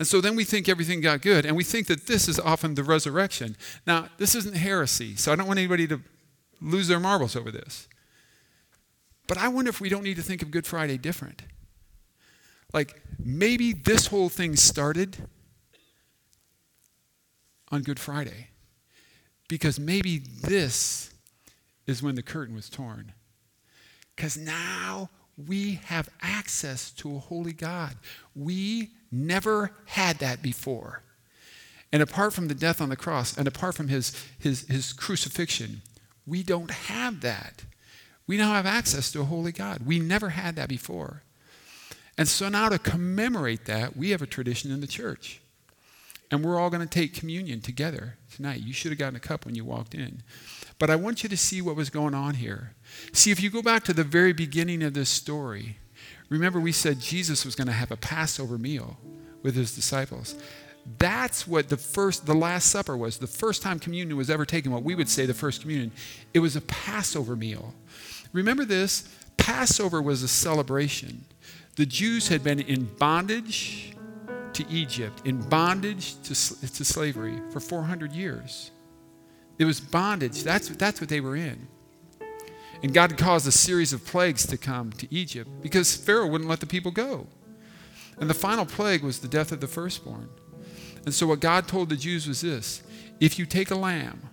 And 0.00 0.08
so 0.08 0.22
then 0.22 0.34
we 0.34 0.44
think 0.44 0.66
everything 0.66 1.02
got 1.02 1.20
good, 1.20 1.44
and 1.44 1.54
we 1.54 1.62
think 1.62 1.86
that 1.88 2.06
this 2.06 2.26
is 2.26 2.40
often 2.40 2.74
the 2.74 2.82
resurrection. 2.82 3.54
Now, 3.86 4.08
this 4.16 4.34
isn't 4.34 4.56
heresy, 4.56 5.14
so 5.14 5.30
I 5.30 5.36
don't 5.36 5.46
want 5.46 5.58
anybody 5.58 5.86
to 5.88 6.00
lose 6.58 6.88
their 6.88 6.98
marbles 6.98 7.36
over 7.36 7.50
this. 7.50 7.86
But 9.26 9.36
I 9.36 9.48
wonder 9.48 9.68
if 9.68 9.78
we 9.78 9.90
don't 9.90 10.02
need 10.02 10.16
to 10.16 10.22
think 10.22 10.40
of 10.40 10.50
Good 10.50 10.66
Friday 10.66 10.96
different. 10.96 11.42
Like, 12.72 13.02
maybe 13.22 13.74
this 13.74 14.06
whole 14.06 14.30
thing 14.30 14.56
started 14.56 15.28
on 17.68 17.82
Good 17.82 18.00
Friday, 18.00 18.48
because 19.48 19.78
maybe 19.78 20.16
this 20.16 21.12
is 21.86 22.02
when 22.02 22.14
the 22.14 22.22
curtain 22.22 22.54
was 22.54 22.70
torn. 22.70 23.12
Because 24.16 24.38
now 24.38 25.10
we 25.46 25.80
have 25.84 26.08
access 26.20 26.90
to 26.92 27.16
a 27.16 27.18
holy 27.18 27.52
God. 27.52 27.96
We 28.34 28.90
Never 29.12 29.72
had 29.86 30.18
that 30.18 30.42
before. 30.42 31.02
And 31.92 32.02
apart 32.02 32.32
from 32.32 32.46
the 32.46 32.54
death 32.54 32.80
on 32.80 32.90
the 32.90 32.96
cross 32.96 33.36
and 33.36 33.48
apart 33.48 33.74
from 33.74 33.88
his, 33.88 34.14
his, 34.38 34.66
his 34.68 34.92
crucifixion, 34.92 35.82
we 36.26 36.42
don't 36.42 36.70
have 36.70 37.20
that. 37.22 37.64
We 38.28 38.36
now 38.36 38.52
have 38.52 38.66
access 38.66 39.10
to 39.12 39.22
a 39.22 39.24
holy 39.24 39.50
God. 39.50 39.84
We 39.84 39.98
never 39.98 40.28
had 40.28 40.54
that 40.56 40.68
before. 40.68 41.24
And 42.16 42.28
so 42.28 42.48
now 42.48 42.68
to 42.68 42.78
commemorate 42.78 43.64
that, 43.64 43.96
we 43.96 44.10
have 44.10 44.22
a 44.22 44.26
tradition 44.26 44.70
in 44.70 44.80
the 44.80 44.86
church. 44.86 45.39
And 46.30 46.44
we're 46.44 46.60
all 46.60 46.70
going 46.70 46.86
to 46.86 46.88
take 46.88 47.14
communion 47.14 47.60
together 47.60 48.16
tonight. 48.34 48.60
You 48.60 48.72
should 48.72 48.92
have 48.92 48.98
gotten 48.98 49.16
a 49.16 49.20
cup 49.20 49.44
when 49.44 49.54
you 49.54 49.64
walked 49.64 49.94
in. 49.94 50.22
But 50.78 50.88
I 50.88 50.96
want 50.96 51.22
you 51.22 51.28
to 51.28 51.36
see 51.36 51.60
what 51.60 51.76
was 51.76 51.90
going 51.90 52.14
on 52.14 52.34
here. 52.34 52.74
See, 53.12 53.30
if 53.30 53.42
you 53.42 53.50
go 53.50 53.62
back 53.62 53.82
to 53.84 53.92
the 53.92 54.04
very 54.04 54.32
beginning 54.32 54.82
of 54.82 54.94
this 54.94 55.10
story, 55.10 55.78
Remember, 56.30 56.60
we 56.60 56.72
said 56.72 57.00
Jesus 57.00 57.44
was 57.44 57.56
going 57.56 57.66
to 57.66 57.72
have 57.72 57.90
a 57.90 57.96
Passover 57.96 58.56
meal 58.56 58.98
with 59.42 59.56
his 59.56 59.74
disciples. 59.74 60.36
That's 60.98 61.46
what 61.46 61.68
the 61.68 61.76
first, 61.76 62.24
the 62.24 62.34
Last 62.34 62.70
Supper 62.70 62.96
was. 62.96 63.18
The 63.18 63.26
first 63.26 63.62
time 63.62 63.78
communion 63.78 64.16
was 64.16 64.30
ever 64.30 64.46
taken, 64.46 64.72
what 64.72 64.84
we 64.84 64.94
would 64.94 65.08
say 65.08 65.26
the 65.26 65.34
first 65.34 65.60
communion, 65.60 65.90
it 66.32 66.38
was 66.38 66.56
a 66.56 66.60
Passover 66.62 67.36
meal. 67.36 67.74
Remember 68.32 68.64
this? 68.64 69.08
Passover 69.36 70.00
was 70.00 70.22
a 70.22 70.28
celebration. 70.28 71.24
The 71.76 71.86
Jews 71.86 72.28
had 72.28 72.44
been 72.44 72.60
in 72.60 72.84
bondage 72.84 73.92
to 74.54 74.68
Egypt, 74.68 75.22
in 75.24 75.40
bondage 75.40 76.20
to, 76.22 76.30
to 76.30 76.84
slavery 76.84 77.40
for 77.50 77.60
400 77.60 78.12
years. 78.12 78.70
It 79.58 79.64
was 79.64 79.80
bondage. 79.80 80.42
That's, 80.42 80.68
that's 80.70 81.00
what 81.00 81.10
they 81.10 81.20
were 81.20 81.36
in. 81.36 81.68
And 82.82 82.94
God 82.94 83.18
caused 83.18 83.46
a 83.46 83.52
series 83.52 83.92
of 83.92 84.04
plagues 84.06 84.46
to 84.46 84.56
come 84.56 84.90
to 84.92 85.14
Egypt 85.14 85.50
because 85.60 85.94
Pharaoh 85.94 86.26
wouldn't 86.26 86.48
let 86.48 86.60
the 86.60 86.66
people 86.66 86.90
go. 86.90 87.26
And 88.18 88.28
the 88.28 88.34
final 88.34 88.64
plague 88.64 89.02
was 89.02 89.18
the 89.18 89.28
death 89.28 89.52
of 89.52 89.60
the 89.60 89.66
firstborn. 89.66 90.28
And 91.04 91.14
so, 91.14 91.26
what 91.26 91.40
God 91.40 91.66
told 91.66 91.88
the 91.88 91.96
Jews 91.96 92.28
was 92.28 92.42
this 92.42 92.82
if 93.20 93.38
you 93.38 93.46
take 93.46 93.70
a 93.70 93.74
lamb, 93.74 94.28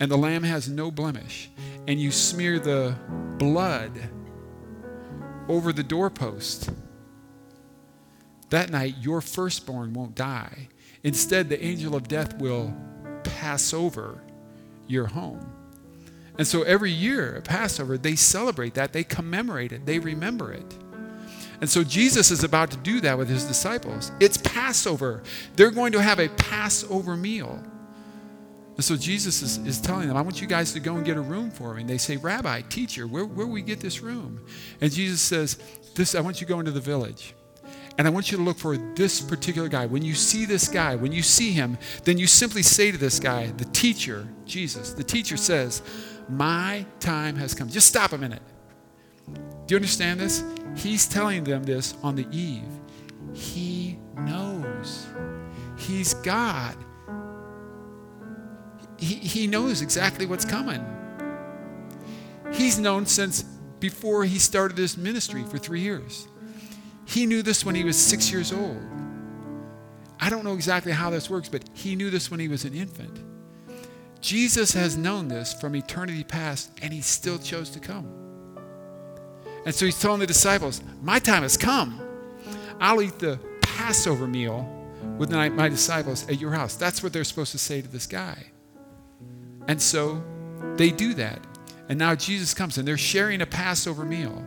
and 0.00 0.10
the 0.10 0.16
lamb 0.16 0.42
has 0.42 0.68
no 0.68 0.90
blemish, 0.90 1.50
and 1.86 2.00
you 2.00 2.10
smear 2.10 2.58
the 2.58 2.96
blood 3.38 3.92
over 5.48 5.72
the 5.72 5.82
doorpost, 5.82 6.70
that 8.50 8.70
night 8.70 8.96
your 9.00 9.20
firstborn 9.20 9.92
won't 9.92 10.14
die. 10.14 10.68
Instead, 11.02 11.48
the 11.48 11.64
angel 11.64 11.96
of 11.96 12.08
death 12.08 12.38
will 12.38 12.74
pass 13.24 13.72
over 13.72 14.22
your 14.86 15.06
home. 15.06 15.52
And 16.38 16.46
so 16.46 16.62
every 16.62 16.90
year 16.90 17.36
at 17.36 17.44
Passover, 17.44 17.98
they 17.98 18.16
celebrate 18.16 18.74
that, 18.74 18.92
they 18.92 19.04
commemorate 19.04 19.72
it, 19.72 19.86
they 19.86 19.98
remember 19.98 20.52
it. 20.52 20.76
And 21.60 21.68
so 21.68 21.84
Jesus 21.84 22.30
is 22.30 22.42
about 22.42 22.70
to 22.70 22.78
do 22.78 23.00
that 23.02 23.18
with 23.18 23.28
his 23.28 23.44
disciples. 23.44 24.12
It's 24.18 24.38
Passover. 24.38 25.22
They're 25.56 25.70
going 25.70 25.92
to 25.92 26.00
have 26.00 26.18
a 26.18 26.28
Passover 26.30 27.16
meal. 27.16 27.62
And 28.76 28.84
so 28.84 28.96
Jesus 28.96 29.42
is, 29.42 29.58
is 29.66 29.78
telling 29.78 30.08
them, 30.08 30.16
I 30.16 30.22
want 30.22 30.40
you 30.40 30.46
guys 30.46 30.72
to 30.72 30.80
go 30.80 30.96
and 30.96 31.04
get 31.04 31.18
a 31.18 31.20
room 31.20 31.50
for 31.50 31.74
me. 31.74 31.82
And 31.82 31.90
they 31.90 31.98
say, 31.98 32.16
Rabbi, 32.16 32.62
teacher, 32.62 33.06
where, 33.06 33.26
where 33.26 33.46
we 33.46 33.60
get 33.60 33.80
this 33.80 34.00
room? 34.00 34.40
And 34.80 34.90
Jesus 34.90 35.20
says, 35.20 35.58
this, 35.94 36.14
I 36.14 36.22
want 36.22 36.40
you 36.40 36.46
to 36.46 36.52
go 36.52 36.60
into 36.60 36.70
the 36.70 36.80
village. 36.80 37.34
And 37.98 38.06
I 38.06 38.10
want 38.10 38.30
you 38.30 38.38
to 38.38 38.42
look 38.42 38.58
for 38.58 38.76
this 38.76 39.20
particular 39.20 39.68
guy. 39.68 39.86
When 39.86 40.02
you 40.02 40.14
see 40.14 40.44
this 40.44 40.68
guy, 40.68 40.96
when 40.96 41.12
you 41.12 41.22
see 41.22 41.52
him, 41.52 41.76
then 42.04 42.18
you 42.18 42.26
simply 42.26 42.62
say 42.62 42.90
to 42.90 42.98
this 42.98 43.20
guy, 43.20 43.48
the 43.48 43.66
teacher, 43.66 44.26
Jesus, 44.46 44.92
the 44.92 45.04
teacher 45.04 45.36
says, 45.36 45.82
My 46.28 46.86
time 46.98 47.36
has 47.36 47.54
come. 47.54 47.68
Just 47.68 47.88
stop 47.88 48.12
a 48.12 48.18
minute. 48.18 48.42
Do 49.66 49.74
you 49.74 49.76
understand 49.76 50.20
this? 50.20 50.42
He's 50.76 51.06
telling 51.06 51.44
them 51.44 51.62
this 51.62 51.94
on 52.02 52.16
the 52.16 52.26
eve. 52.30 52.62
He 53.34 53.98
knows. 54.16 55.06
He's 55.76 56.14
God. 56.14 56.76
He, 58.98 59.14
he 59.14 59.46
knows 59.46 59.82
exactly 59.82 60.26
what's 60.26 60.44
coming. 60.44 60.84
He's 62.52 62.78
known 62.78 63.06
since 63.06 63.42
before 63.78 64.24
he 64.24 64.38
started 64.38 64.76
this 64.76 64.96
ministry 64.96 65.44
for 65.44 65.58
three 65.58 65.80
years. 65.80 66.28
He 67.10 67.26
knew 67.26 67.42
this 67.42 67.64
when 67.64 67.74
he 67.74 67.82
was 67.82 67.98
six 67.98 68.30
years 68.30 68.52
old. 68.52 68.80
I 70.20 70.30
don't 70.30 70.44
know 70.44 70.54
exactly 70.54 70.92
how 70.92 71.10
this 71.10 71.28
works, 71.28 71.48
but 71.48 71.64
he 71.74 71.96
knew 71.96 72.08
this 72.08 72.30
when 72.30 72.38
he 72.38 72.46
was 72.46 72.64
an 72.64 72.72
infant. 72.72 73.18
Jesus 74.20 74.72
has 74.74 74.96
known 74.96 75.26
this 75.26 75.52
from 75.52 75.74
eternity 75.74 76.22
past, 76.22 76.70
and 76.80 76.92
he 76.92 77.00
still 77.00 77.40
chose 77.40 77.68
to 77.70 77.80
come. 77.80 78.06
And 79.64 79.74
so 79.74 79.86
he's 79.86 80.00
telling 80.00 80.20
the 80.20 80.26
disciples, 80.26 80.82
My 81.02 81.18
time 81.18 81.42
has 81.42 81.56
come. 81.56 82.00
I'll 82.78 83.02
eat 83.02 83.18
the 83.18 83.40
Passover 83.60 84.28
meal 84.28 84.68
with 85.18 85.32
my, 85.32 85.68
disciples 85.68 86.28
at 86.28 86.40
your 86.40 86.52
house. 86.52 86.76
That's 86.76 87.02
what 87.02 87.12
they're 87.12 87.24
supposed 87.24 87.50
to 87.52 87.58
say 87.58 87.82
to 87.82 87.88
this 87.88 88.06
guy. 88.06 88.52
And 89.66 89.82
so 89.82 90.22
they 90.76 90.90
do 90.92 91.14
that. 91.14 91.44
And 91.90 91.98
now 91.98 92.14
Jesus 92.14 92.54
comes 92.54 92.78
and 92.78 92.86
they're 92.86 92.96
sharing 92.96 93.42
a 93.42 93.46
Passover 93.46 94.04
meal. 94.04 94.44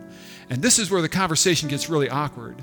And 0.50 0.62
this 0.62 0.80
is 0.80 0.90
where 0.90 1.02
the 1.02 1.10
conversation 1.10 1.68
gets 1.68 1.90
really 1.90 2.10
awkward 2.10 2.56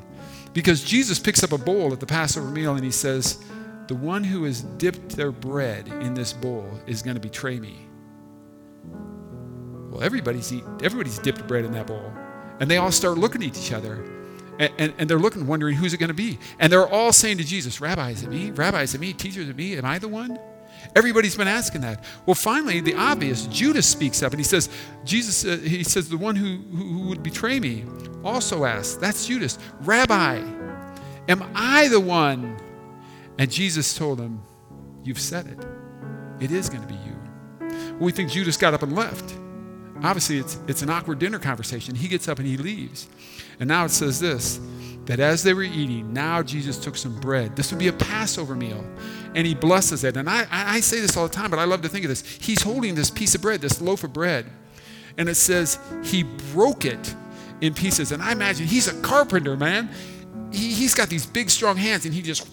because 0.54 0.82
Jesus 0.82 1.18
picks 1.18 1.44
up 1.44 1.52
a 1.52 1.58
bowl 1.58 1.92
at 1.92 2.00
the 2.00 2.06
Passover 2.06 2.48
meal 2.50 2.74
and 2.74 2.82
he 2.82 2.90
says, 2.90 3.44
The 3.88 3.94
one 3.94 4.24
who 4.24 4.44
has 4.44 4.62
dipped 4.62 5.10
their 5.10 5.32
bread 5.32 5.86
in 5.86 6.14
this 6.14 6.32
bowl 6.32 6.66
is 6.86 7.02
going 7.02 7.14
to 7.14 7.20
betray 7.20 7.60
me. 7.60 7.76
Well, 9.90 10.02
everybody's, 10.02 10.50
eat, 10.50 10.64
everybody's 10.82 11.18
dipped 11.18 11.46
bread 11.46 11.66
in 11.66 11.72
that 11.72 11.86
bowl. 11.86 12.10
And 12.58 12.70
they 12.70 12.78
all 12.78 12.90
start 12.90 13.18
looking 13.18 13.42
at 13.42 13.58
each 13.58 13.72
other. 13.72 14.02
And, 14.58 14.72
and, 14.78 14.94
and 14.96 15.10
they're 15.10 15.18
looking, 15.18 15.46
wondering 15.46 15.76
who's 15.76 15.92
it 15.92 15.98
going 15.98 16.08
to 16.08 16.14
be. 16.14 16.38
And 16.58 16.72
they're 16.72 16.88
all 16.88 17.12
saying 17.12 17.36
to 17.36 17.44
Jesus, 17.44 17.82
Rabbi, 17.82 18.12
is 18.12 18.22
it 18.22 18.30
me? 18.30 18.50
Rabbi, 18.50 18.80
is 18.80 18.94
it 18.94 19.00
me? 19.02 19.12
Teacher, 19.12 19.42
is 19.42 19.50
it 19.50 19.56
me? 19.56 19.76
Am 19.76 19.84
I 19.84 19.98
the 19.98 20.08
one? 20.08 20.38
Everybody's 20.96 21.36
been 21.36 21.48
asking 21.48 21.82
that. 21.82 22.04
Well, 22.26 22.34
finally, 22.34 22.80
the 22.80 22.94
obvious, 22.94 23.46
Judas 23.46 23.86
speaks 23.86 24.22
up 24.22 24.32
and 24.32 24.40
he 24.40 24.44
says, 24.44 24.68
Jesus, 25.04 25.44
uh, 25.44 25.56
he 25.62 25.84
says, 25.84 26.08
the 26.08 26.18
one 26.18 26.36
who, 26.36 26.58
who, 26.76 27.08
would 27.08 27.22
betray 27.22 27.60
me 27.60 27.84
also 28.24 28.64
asks, 28.64 28.96
that's 28.96 29.26
Judas, 29.26 29.58
Rabbi, 29.80 30.36
am 31.28 31.50
I 31.54 31.88
the 31.88 32.00
one? 32.00 32.58
And 33.38 33.50
Jesus 33.50 33.94
told 33.94 34.20
him, 34.20 34.42
You've 35.02 35.20
said 35.20 35.46
it. 35.46 35.58
It 36.40 36.50
is 36.50 36.68
going 36.68 36.82
to 36.82 36.88
be 36.88 36.94
you. 36.94 37.16
Well, 37.92 38.00
we 38.00 38.12
think 38.12 38.30
Judas 38.30 38.56
got 38.56 38.74
up 38.74 38.82
and 38.82 38.94
left. 38.94 39.34
Obviously, 40.02 40.38
it's, 40.38 40.58
it's 40.66 40.82
an 40.82 40.90
awkward 40.90 41.18
dinner 41.18 41.38
conversation. 41.38 41.94
He 41.94 42.08
gets 42.08 42.28
up 42.28 42.38
and 42.38 42.46
he 42.46 42.56
leaves. 42.56 43.08
And 43.58 43.68
now 43.68 43.84
it 43.84 43.90
says 43.90 44.18
this 44.20 44.60
that 45.06 45.18
as 45.18 45.42
they 45.42 45.54
were 45.54 45.62
eating, 45.62 46.12
now 46.12 46.42
Jesus 46.42 46.78
took 46.78 46.96
some 46.96 47.18
bread. 47.18 47.56
This 47.56 47.72
would 47.72 47.78
be 47.78 47.88
a 47.88 47.92
Passover 47.92 48.54
meal. 48.54 48.84
And 49.34 49.46
he 49.46 49.54
blesses 49.54 50.04
it. 50.04 50.16
And 50.16 50.28
I, 50.28 50.46
I 50.50 50.80
say 50.80 51.00
this 51.00 51.16
all 51.16 51.26
the 51.26 51.34
time, 51.34 51.50
but 51.50 51.58
I 51.58 51.64
love 51.64 51.82
to 51.82 51.88
think 51.88 52.04
of 52.04 52.10
this. 52.10 52.22
He's 52.22 52.62
holding 52.62 52.94
this 52.94 53.10
piece 53.10 53.34
of 53.34 53.40
bread, 53.40 53.60
this 53.60 53.80
loaf 53.80 54.04
of 54.04 54.12
bread. 54.12 54.46
And 55.18 55.28
it 55.28 55.34
says 55.34 55.78
he 56.04 56.22
broke 56.52 56.84
it 56.84 57.14
in 57.60 57.74
pieces. 57.74 58.12
And 58.12 58.22
I 58.22 58.32
imagine 58.32 58.66
he's 58.66 58.88
a 58.88 59.00
carpenter, 59.02 59.56
man. 59.56 59.90
He, 60.52 60.72
he's 60.72 60.94
got 60.94 61.08
these 61.08 61.26
big, 61.26 61.50
strong 61.50 61.76
hands, 61.76 62.04
and 62.04 62.14
he 62.14 62.22
just, 62.22 62.46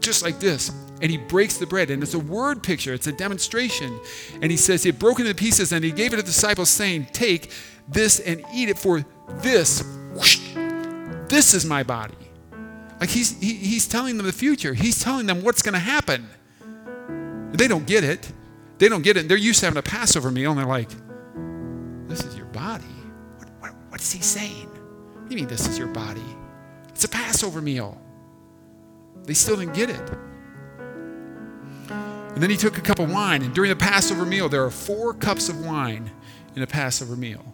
just 0.00 0.22
like 0.22 0.38
this. 0.40 0.70
And 1.02 1.10
he 1.10 1.18
breaks 1.18 1.58
the 1.58 1.66
bread. 1.66 1.90
And 1.90 2.02
it's 2.02 2.14
a 2.14 2.18
word 2.18 2.62
picture, 2.62 2.94
it's 2.94 3.06
a 3.06 3.12
demonstration. 3.12 3.98
And 4.40 4.50
he 4.50 4.56
says, 4.56 4.82
He 4.82 4.90
broke 4.90 5.20
it 5.20 5.26
into 5.26 5.34
pieces, 5.34 5.72
and 5.72 5.84
he 5.84 5.90
gave 5.90 6.12
it 6.12 6.16
to 6.16 6.22
the 6.22 6.26
disciples, 6.26 6.70
saying, 6.70 7.08
Take 7.12 7.50
this 7.88 8.20
and 8.20 8.44
eat 8.54 8.68
it, 8.68 8.78
for 8.78 9.04
this, 9.40 9.82
whoosh, 10.14 10.40
this 11.28 11.54
is 11.54 11.64
my 11.64 11.82
body. 11.82 12.14
Like 13.00 13.10
he's, 13.10 13.38
he, 13.40 13.54
he's 13.54 13.88
telling 13.88 14.16
them 14.16 14.26
the 14.26 14.32
future. 14.32 14.74
He's 14.74 15.02
telling 15.02 15.26
them 15.26 15.42
what's 15.42 15.62
going 15.62 15.74
to 15.74 15.78
happen. 15.78 16.28
They 17.52 17.68
don't 17.68 17.86
get 17.86 18.04
it. 18.04 18.32
They 18.78 18.88
don't 18.88 19.02
get 19.02 19.16
it. 19.16 19.28
They're 19.28 19.36
used 19.36 19.60
to 19.60 19.66
having 19.66 19.78
a 19.78 19.82
Passover 19.82 20.30
meal, 20.30 20.50
and 20.50 20.58
they're 20.58 20.66
like, 20.66 20.90
This 22.08 22.24
is 22.24 22.36
your 22.36 22.46
body. 22.46 22.84
What, 23.38 23.48
what, 23.60 23.72
what's 23.90 24.12
he 24.12 24.20
saying? 24.20 24.68
What 24.68 25.28
do 25.28 25.34
you 25.34 25.42
mean, 25.42 25.48
this 25.48 25.66
is 25.68 25.78
your 25.78 25.88
body? 25.88 26.24
It's 26.90 27.04
a 27.04 27.08
Passover 27.08 27.60
meal. 27.60 28.00
They 29.24 29.34
still 29.34 29.56
didn't 29.56 29.74
get 29.74 29.90
it. 29.90 30.10
And 31.90 32.42
then 32.42 32.50
he 32.50 32.56
took 32.56 32.78
a 32.78 32.80
cup 32.80 32.98
of 32.98 33.10
wine, 33.10 33.42
and 33.42 33.54
during 33.54 33.70
the 33.70 33.76
Passover 33.76 34.24
meal, 34.24 34.48
there 34.48 34.64
are 34.64 34.70
four 34.70 35.14
cups 35.14 35.48
of 35.48 35.64
wine 35.64 36.10
in 36.56 36.62
a 36.62 36.66
Passover 36.66 37.16
meal. 37.16 37.44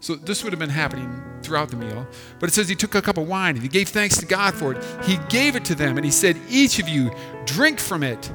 So 0.00 0.14
this 0.16 0.44
would 0.44 0.52
have 0.52 0.60
been 0.60 0.68
happening 0.68 1.22
throughout 1.42 1.70
the 1.70 1.76
meal. 1.76 2.06
But 2.38 2.50
it 2.50 2.52
says 2.52 2.68
he 2.68 2.74
took 2.74 2.94
a 2.94 3.00
cup 3.00 3.16
of 3.16 3.26
wine 3.26 3.54
and 3.54 3.62
he 3.62 3.70
gave 3.70 3.88
thanks 3.88 4.18
to 4.18 4.26
God 4.26 4.52
for 4.52 4.72
it. 4.72 4.84
He 5.04 5.16
gave 5.30 5.56
it 5.56 5.64
to 5.64 5.74
them 5.74 5.96
and 5.96 6.04
he 6.04 6.10
said, 6.10 6.36
Each 6.50 6.78
of 6.78 6.90
you 6.90 7.10
drink 7.46 7.80
from 7.80 8.02
it, 8.02 8.30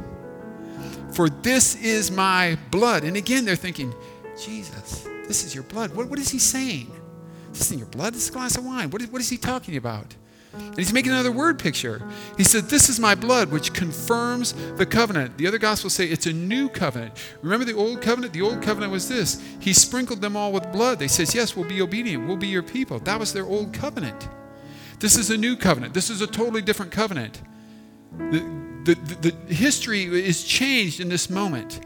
for 1.11 1.29
this 1.29 1.75
is 1.75 2.09
my 2.09 2.57
blood. 2.71 3.03
And 3.03 3.15
again, 3.15 3.45
they're 3.45 3.55
thinking, 3.55 3.93
Jesus, 4.43 5.07
this 5.27 5.45
is 5.45 5.53
your 5.53 5.63
blood. 5.63 5.95
What, 5.95 6.09
what 6.09 6.17
is 6.17 6.29
he 6.29 6.39
saying? 6.39 6.91
This 7.51 7.61
isn't 7.61 7.77
your 7.77 7.87
blood, 7.87 8.15
this 8.15 8.23
is 8.23 8.29
a 8.29 8.33
glass 8.33 8.57
of 8.57 8.65
wine. 8.65 8.89
What 8.89 9.03
is, 9.03 9.09
what 9.09 9.21
is 9.21 9.29
he 9.29 9.37
talking 9.37 9.77
about? 9.77 10.15
And 10.51 10.77
he's 10.77 10.93
making 10.93 11.11
another 11.11 11.31
word 11.31 11.59
picture. 11.59 12.01
He 12.35 12.43
said, 12.43 12.65
This 12.65 12.89
is 12.89 12.99
my 12.99 13.13
blood, 13.13 13.51
which 13.51 13.73
confirms 13.73 14.53
the 14.77 14.85
covenant. 14.85 15.37
The 15.37 15.47
other 15.47 15.59
gospels 15.59 15.93
say 15.93 16.05
it's 16.05 16.25
a 16.25 16.33
new 16.33 16.69
covenant. 16.69 17.13
Remember 17.41 17.65
the 17.65 17.75
old 17.75 18.01
covenant? 18.01 18.33
The 18.33 18.41
old 18.41 18.61
covenant 18.61 18.91
was 18.91 19.07
this 19.07 19.41
He 19.59 19.73
sprinkled 19.73 20.21
them 20.21 20.35
all 20.35 20.51
with 20.51 20.71
blood. 20.71 20.99
They 20.99 21.07
says, 21.07 21.35
Yes, 21.35 21.55
we'll 21.55 21.69
be 21.69 21.81
obedient. 21.81 22.27
We'll 22.27 22.37
be 22.37 22.47
your 22.47 22.63
people. 22.63 22.99
That 22.99 23.19
was 23.19 23.31
their 23.31 23.45
old 23.45 23.73
covenant. 23.73 24.27
This 24.99 25.17
is 25.17 25.29
a 25.29 25.37
new 25.37 25.55
covenant. 25.55 25.93
This 25.93 26.09
is 26.09 26.21
a 26.21 26.27
totally 26.27 26.61
different 26.61 26.91
covenant. 26.91 27.41
The, 28.17 28.39
the, 28.83 28.95
the, 28.95 29.31
the 29.31 29.53
history 29.53 30.03
is 30.03 30.43
changed 30.43 30.99
in 30.99 31.09
this 31.09 31.29
moment. 31.29 31.85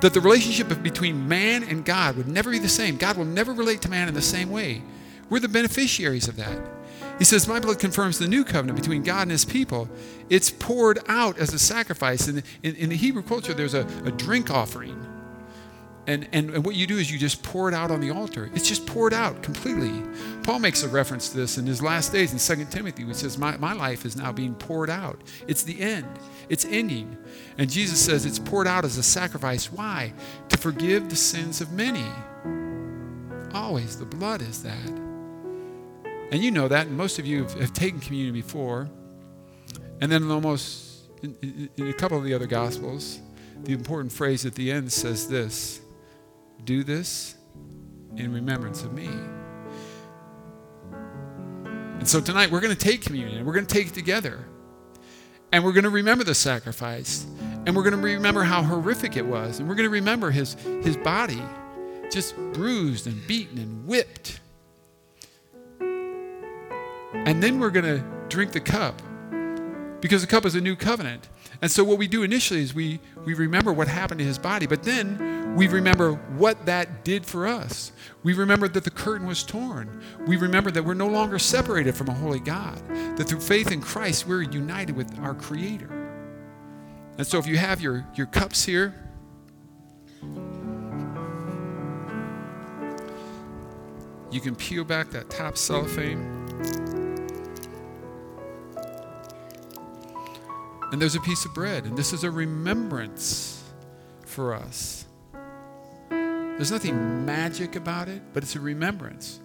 That 0.00 0.12
the 0.12 0.20
relationship 0.20 0.82
between 0.82 1.28
man 1.28 1.62
and 1.62 1.84
God 1.84 2.16
would 2.16 2.28
never 2.28 2.50
be 2.50 2.58
the 2.58 2.68
same. 2.68 2.96
God 2.96 3.16
will 3.16 3.24
never 3.24 3.52
relate 3.52 3.80
to 3.82 3.88
man 3.88 4.08
in 4.08 4.14
the 4.14 4.20
same 4.20 4.50
way. 4.50 4.82
We're 5.30 5.40
the 5.40 5.48
beneficiaries 5.48 6.28
of 6.28 6.36
that. 6.36 6.58
He 7.18 7.24
says, 7.24 7.46
My 7.46 7.60
blood 7.60 7.78
confirms 7.78 8.18
the 8.18 8.28
new 8.28 8.44
covenant 8.44 8.78
between 8.78 9.02
God 9.02 9.22
and 9.22 9.30
his 9.30 9.44
people. 9.44 9.88
It's 10.28 10.50
poured 10.50 10.98
out 11.08 11.38
as 11.38 11.52
a 11.54 11.58
sacrifice. 11.58 12.28
In, 12.28 12.42
in, 12.62 12.74
in 12.76 12.88
the 12.90 12.96
Hebrew 12.96 13.22
culture, 13.22 13.54
there's 13.54 13.74
a, 13.74 13.86
a 14.04 14.10
drink 14.10 14.50
offering. 14.50 15.00
And, 16.06 16.28
and, 16.32 16.50
and 16.50 16.64
what 16.66 16.74
you 16.74 16.86
do 16.86 16.98
is 16.98 17.10
you 17.10 17.18
just 17.18 17.42
pour 17.42 17.68
it 17.68 17.74
out 17.74 17.90
on 17.90 18.00
the 18.00 18.10
altar. 18.10 18.50
It's 18.54 18.68
just 18.68 18.86
poured 18.86 19.14
out 19.14 19.42
completely. 19.42 20.02
Paul 20.42 20.58
makes 20.58 20.82
a 20.82 20.88
reference 20.88 21.30
to 21.30 21.36
this 21.38 21.56
in 21.56 21.66
his 21.66 21.80
last 21.80 22.12
days 22.12 22.32
in 22.32 22.56
2 22.56 22.66
Timothy, 22.66 23.04
which 23.04 23.16
says, 23.16 23.38
my, 23.38 23.56
my 23.56 23.72
life 23.72 24.04
is 24.04 24.14
now 24.14 24.30
being 24.30 24.54
poured 24.54 24.90
out. 24.90 25.18
It's 25.46 25.62
the 25.62 25.80
end, 25.80 26.06
it's 26.50 26.66
ending. 26.66 27.16
And 27.56 27.70
Jesus 27.70 28.04
says 28.04 28.26
it's 28.26 28.38
poured 28.38 28.66
out 28.66 28.84
as 28.84 28.98
a 28.98 29.02
sacrifice. 29.02 29.72
Why? 29.72 30.12
To 30.50 30.58
forgive 30.58 31.08
the 31.08 31.16
sins 31.16 31.62
of 31.62 31.72
many. 31.72 32.04
Always, 33.54 33.98
the 33.98 34.04
blood 34.04 34.42
is 34.42 34.62
that. 34.62 35.03
And 36.30 36.42
you 36.42 36.50
know 36.50 36.68
that, 36.68 36.86
and 36.86 36.96
most 36.96 37.18
of 37.18 37.26
you 37.26 37.42
have, 37.42 37.54
have 37.60 37.72
taken 37.72 38.00
communion 38.00 38.34
before. 38.34 38.88
And 40.00 40.10
then, 40.10 40.30
almost 40.30 41.08
in, 41.22 41.36
in, 41.42 41.70
in 41.76 41.88
a 41.88 41.92
couple 41.92 42.18
of 42.18 42.24
the 42.24 42.34
other 42.34 42.46
Gospels, 42.46 43.20
the 43.62 43.72
important 43.72 44.12
phrase 44.12 44.44
at 44.44 44.54
the 44.54 44.70
end 44.70 44.92
says 44.92 45.28
this 45.28 45.80
Do 46.64 46.84
this 46.84 47.36
in 48.16 48.32
remembrance 48.32 48.82
of 48.82 48.92
me. 48.92 49.08
And 51.98 52.08
so 52.08 52.20
tonight 52.20 52.50
we're 52.50 52.60
going 52.60 52.74
to 52.74 52.78
take 52.78 53.02
communion 53.02 53.46
we're 53.46 53.52
going 53.52 53.66
to 53.66 53.74
take 53.74 53.86
it 53.88 53.94
together. 53.94 54.44
And 55.52 55.64
we're 55.64 55.72
going 55.72 55.84
to 55.84 55.90
remember 55.90 56.24
the 56.24 56.34
sacrifice. 56.34 57.26
And 57.64 57.76
we're 57.76 57.84
going 57.84 57.94
to 57.94 58.02
remember 58.02 58.42
how 58.42 58.62
horrific 58.62 59.16
it 59.16 59.24
was. 59.24 59.60
And 59.60 59.68
we're 59.68 59.76
going 59.76 59.88
to 59.88 59.92
remember 59.92 60.30
his, 60.30 60.54
his 60.82 60.96
body 60.96 61.40
just 62.10 62.36
bruised 62.52 63.06
and 63.06 63.24
beaten 63.26 63.58
and 63.58 63.86
whipped. 63.86 64.40
And 67.14 67.42
then 67.42 67.58
we're 67.58 67.70
going 67.70 67.84
to 67.84 68.04
drink 68.28 68.52
the 68.52 68.60
cup 68.60 69.00
because 70.00 70.20
the 70.20 70.26
cup 70.26 70.44
is 70.44 70.54
a 70.54 70.60
new 70.60 70.76
covenant. 70.76 71.28
And 71.62 71.70
so 71.70 71.82
what 71.82 71.96
we 71.96 72.08
do 72.08 72.22
initially 72.22 72.60
is 72.60 72.74
we, 72.74 73.00
we 73.24 73.32
remember 73.32 73.72
what 73.72 73.88
happened 73.88 74.18
to 74.18 74.24
his 74.24 74.38
body, 74.38 74.66
but 74.66 74.82
then 74.82 75.54
we 75.56 75.66
remember 75.66 76.12
what 76.36 76.66
that 76.66 77.04
did 77.04 77.24
for 77.24 77.46
us. 77.46 77.92
We 78.22 78.34
remember 78.34 78.68
that 78.68 78.84
the 78.84 78.90
curtain 78.90 79.26
was 79.26 79.42
torn. 79.42 80.02
We 80.26 80.36
remember 80.36 80.70
that 80.72 80.84
we're 80.84 80.94
no 80.94 81.08
longer 81.08 81.38
separated 81.38 81.94
from 81.94 82.08
a 82.08 82.12
holy 82.12 82.40
God, 82.40 82.82
that 83.16 83.28
through 83.28 83.40
faith 83.40 83.72
in 83.72 83.80
Christ, 83.80 84.26
we're 84.26 84.42
united 84.42 84.94
with 84.94 85.18
our 85.20 85.34
Creator. 85.34 85.88
And 87.16 87.26
so 87.26 87.38
if 87.38 87.46
you 87.46 87.56
have 87.56 87.80
your, 87.80 88.04
your 88.14 88.26
cups 88.26 88.64
here, 88.64 88.92
you 94.30 94.40
can 94.40 94.56
peel 94.56 94.84
back 94.84 95.10
that 95.10 95.30
top 95.30 95.56
cellophane. 95.56 96.33
And 100.94 101.02
there's 101.02 101.16
a 101.16 101.20
piece 101.20 101.44
of 101.44 101.52
bread, 101.52 101.86
and 101.86 101.98
this 101.98 102.12
is 102.12 102.22
a 102.22 102.30
remembrance 102.30 103.64
for 104.26 104.54
us. 104.54 105.06
There's 106.08 106.70
nothing 106.70 107.26
magic 107.26 107.74
about 107.74 108.06
it, 108.06 108.22
but 108.32 108.44
it's 108.44 108.54
a 108.54 108.60
remembrance. 108.60 109.40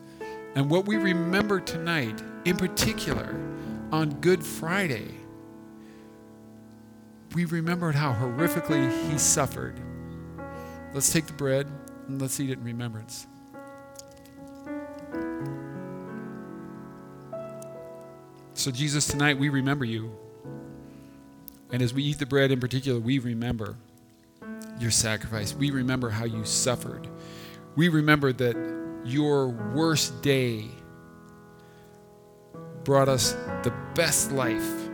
And 0.54 0.70
what 0.70 0.86
we 0.86 0.98
remember 0.98 1.60
tonight, 1.60 2.22
in 2.46 2.56
particular, 2.56 3.36
on 3.92 4.12
Good 4.22 4.46
Friday, 4.46 5.08
we 7.34 7.46
remembered 7.46 7.96
how 7.96 8.14
horrifically 8.14 9.10
he 9.10 9.18
suffered. 9.18 9.82
Let's 10.94 11.12
take 11.12 11.26
the 11.26 11.34
bread 11.34 11.66
and 12.08 12.22
let's 12.22 12.40
eat 12.40 12.52
it 12.52 12.60
in 12.60 12.64
remembrance. 12.64 13.26
So, 18.54 18.70
Jesus, 18.70 19.08
tonight 19.08 19.40
we 19.40 19.50
remember 19.50 19.84
you. 19.84 20.16
And 21.72 21.82
as 21.82 21.94
we 21.94 22.04
eat 22.04 22.20
the 22.20 22.26
bread 22.26 22.52
in 22.52 22.60
particular, 22.60 23.00
we 23.00 23.20
remember 23.20 23.76
your 24.80 24.92
sacrifice. 24.92 25.54
We 25.54 25.72
remember 25.72 26.10
how 26.10 26.26
you 26.26 26.46
suffered. 26.46 27.08
We 27.76 27.90
remember 27.90 28.34
that 28.34 28.56
your 29.06 29.50
worst 29.50 30.22
day 30.22 30.66
brought 32.84 33.10
us 33.10 33.34
the 33.64 33.74
best 33.94 34.32
life. 34.32 34.90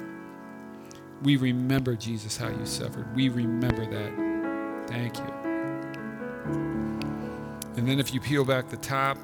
We 1.23 1.37
remember, 1.37 1.95
Jesus, 1.95 2.35
how 2.35 2.49
you 2.49 2.65
suffered. 2.65 3.15
We 3.15 3.29
remember 3.29 3.85
that. 3.85 4.89
Thank 4.89 5.17
you. 5.17 5.33
And 7.77 7.87
then 7.87 7.99
if 7.99 8.13
you 8.13 8.19
peel 8.19 8.45
back 8.45 8.69
the 8.69 8.77
top, 8.77 9.17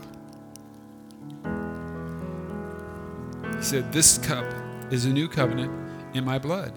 he 3.58 3.62
said, 3.62 3.92
This 3.92 4.18
cup 4.18 4.46
is 4.92 5.06
a 5.06 5.10
new 5.10 5.28
covenant 5.28 5.72
in 6.16 6.26
my 6.26 6.40
blood. 6.40 6.74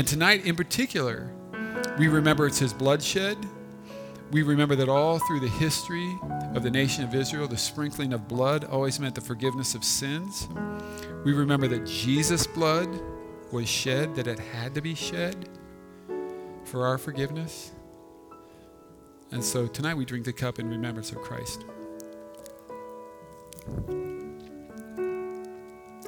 And 0.00 0.08
tonight, 0.08 0.46
in 0.46 0.56
particular, 0.56 1.30
we 1.98 2.08
remember 2.08 2.46
it's 2.46 2.58
his 2.58 2.72
bloodshed. 2.72 3.36
We 4.30 4.42
remember 4.42 4.74
that 4.76 4.88
all 4.88 5.18
through 5.18 5.40
the 5.40 5.48
history 5.48 6.18
of 6.54 6.62
the 6.62 6.70
nation 6.70 7.04
of 7.04 7.14
Israel, 7.14 7.46
the 7.46 7.58
sprinkling 7.58 8.14
of 8.14 8.26
blood 8.26 8.64
always 8.64 8.98
meant 8.98 9.14
the 9.14 9.20
forgiveness 9.20 9.74
of 9.74 9.84
sins. 9.84 10.48
We 11.26 11.34
remember 11.34 11.68
that 11.68 11.84
Jesus' 11.84 12.46
blood 12.46 12.88
was 13.52 13.68
shed, 13.68 14.14
that 14.14 14.26
it 14.26 14.38
had 14.38 14.74
to 14.74 14.80
be 14.80 14.94
shed 14.94 15.50
for 16.64 16.86
our 16.86 16.96
forgiveness. 16.96 17.72
And 19.32 19.44
so 19.44 19.66
tonight 19.66 19.98
we 19.98 20.06
drink 20.06 20.24
the 20.24 20.32
cup 20.32 20.58
in 20.58 20.70
remembrance 20.70 21.12
of 21.12 21.18
Christ. 21.18 21.66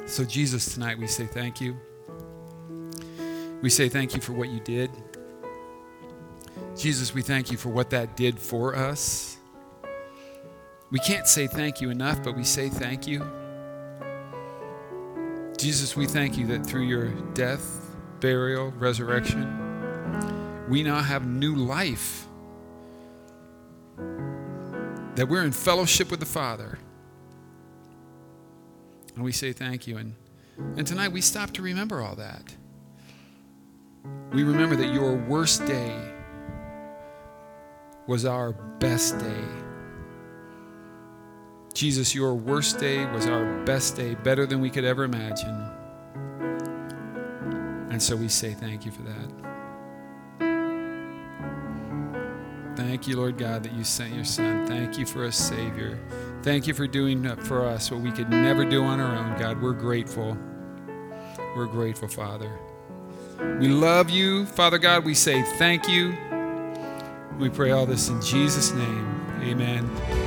So, 0.07 0.25
Jesus, 0.25 0.73
tonight 0.73 0.97
we 0.97 1.07
say 1.07 1.27
thank 1.27 1.61
you. 1.61 1.77
We 3.63 3.71
say 3.71 3.89
thank 3.89 4.15
you 4.15 4.21
for 4.21 4.33
what 4.33 4.49
you 4.49 4.59
did. 4.61 4.91
Jesus, 6.77 7.15
we 7.15 7.23
thank 7.23 7.53
you 7.53 7.57
for 7.57 7.69
what 7.69 7.91
that 7.91 8.17
did 8.17 8.39
for 8.39 8.75
us. 8.75 9.37
We 10.91 10.99
can't 10.99 11.27
say 11.27 11.47
thank 11.47 11.81
you 11.81 11.91
enough, 11.91 12.23
but 12.23 12.37
we 12.37 12.45
say 12.45 12.69
thank 12.69 13.07
you. 13.07 13.25
Jesus, 15.57 15.97
we 15.97 16.07
thank 16.07 16.37
you 16.37 16.47
that 16.49 16.67
through 16.67 16.83
your 16.83 17.11
death, 17.35 17.95
burial, 18.21 18.73
resurrection, 18.73 20.67
we 20.69 20.83
now 20.83 21.01
have 21.01 21.25
new 21.25 21.55
life. 21.55 22.27
That 25.15 25.29
we're 25.29 25.45
in 25.45 25.53
fellowship 25.53 26.11
with 26.11 26.19
the 26.21 26.27
Father. 26.27 26.79
And 29.15 29.23
we 29.23 29.31
say 29.31 29.53
thank 29.53 29.87
you. 29.87 29.99
And, 29.99 30.15
and 30.77 30.87
tonight 30.87 31.13
we 31.13 31.21
stop 31.21 31.53
to 31.53 31.63
remember 31.63 32.03
all 32.03 32.17
that. 32.17 32.57
We 34.33 34.45
remember 34.45 34.77
that 34.77 34.93
your 34.93 35.15
worst 35.15 35.67
day 35.67 36.13
was 38.07 38.25
our 38.25 38.53
best 38.53 39.19
day. 39.19 39.45
Jesus, 41.75 42.15
your 42.15 42.35
worst 42.35 42.79
day 42.79 43.07
was 43.07 43.27
our 43.27 43.65
best 43.65 43.97
day, 43.97 44.15
better 44.15 44.47
than 44.47 44.61
we 44.61 44.71
could 44.71 44.85
ever 44.85 45.05
imagine. 45.05 45.71
And 47.91 48.03
so 48.03 48.17
we 48.17 48.29
say 48.29 48.55
thank 48.55 48.87
you 48.87 48.91
for 48.91 49.03
that. 49.03 49.29
Thank 52.77 53.07
you, 53.07 53.17
Lord 53.17 53.37
God, 53.37 53.63
that 53.65 53.73
you 53.73 53.85
sent 53.85 54.15
your 54.15 54.25
Son. 54.25 54.67
Thank 54.67 54.99
you 54.99 55.05
for 55.05 55.25
a 55.25 55.33
Savior. 55.33 55.99
Thank 56.43 56.67
you 56.67 56.75
for 56.75 56.87
doing 56.87 57.37
for 57.37 57.67
us 57.67 57.91
what 57.91 58.01
we 58.01 58.11
could 58.11 58.31
never 58.31 58.65
do 58.65 58.83
on 58.83 58.99
our 58.99 59.15
own, 59.15 59.39
God. 59.39 59.61
We're 59.61 59.73
grateful. 59.73 60.37
We're 61.55 61.67
grateful, 61.67 62.09
Father. 62.09 62.59
We 63.61 63.69
love 63.69 64.11
you, 64.11 64.47
Father 64.47 64.79
God. 64.79 65.05
We 65.05 65.15
say 65.15 65.43
thank 65.59 65.89
you. 65.89 66.17
We 67.39 67.49
pray 67.49 67.71
all 67.71 67.87
this 67.87 68.09
in 68.09 68.21
Jesus' 68.21 68.73
name. 68.73 69.41
Amen. 69.43 70.22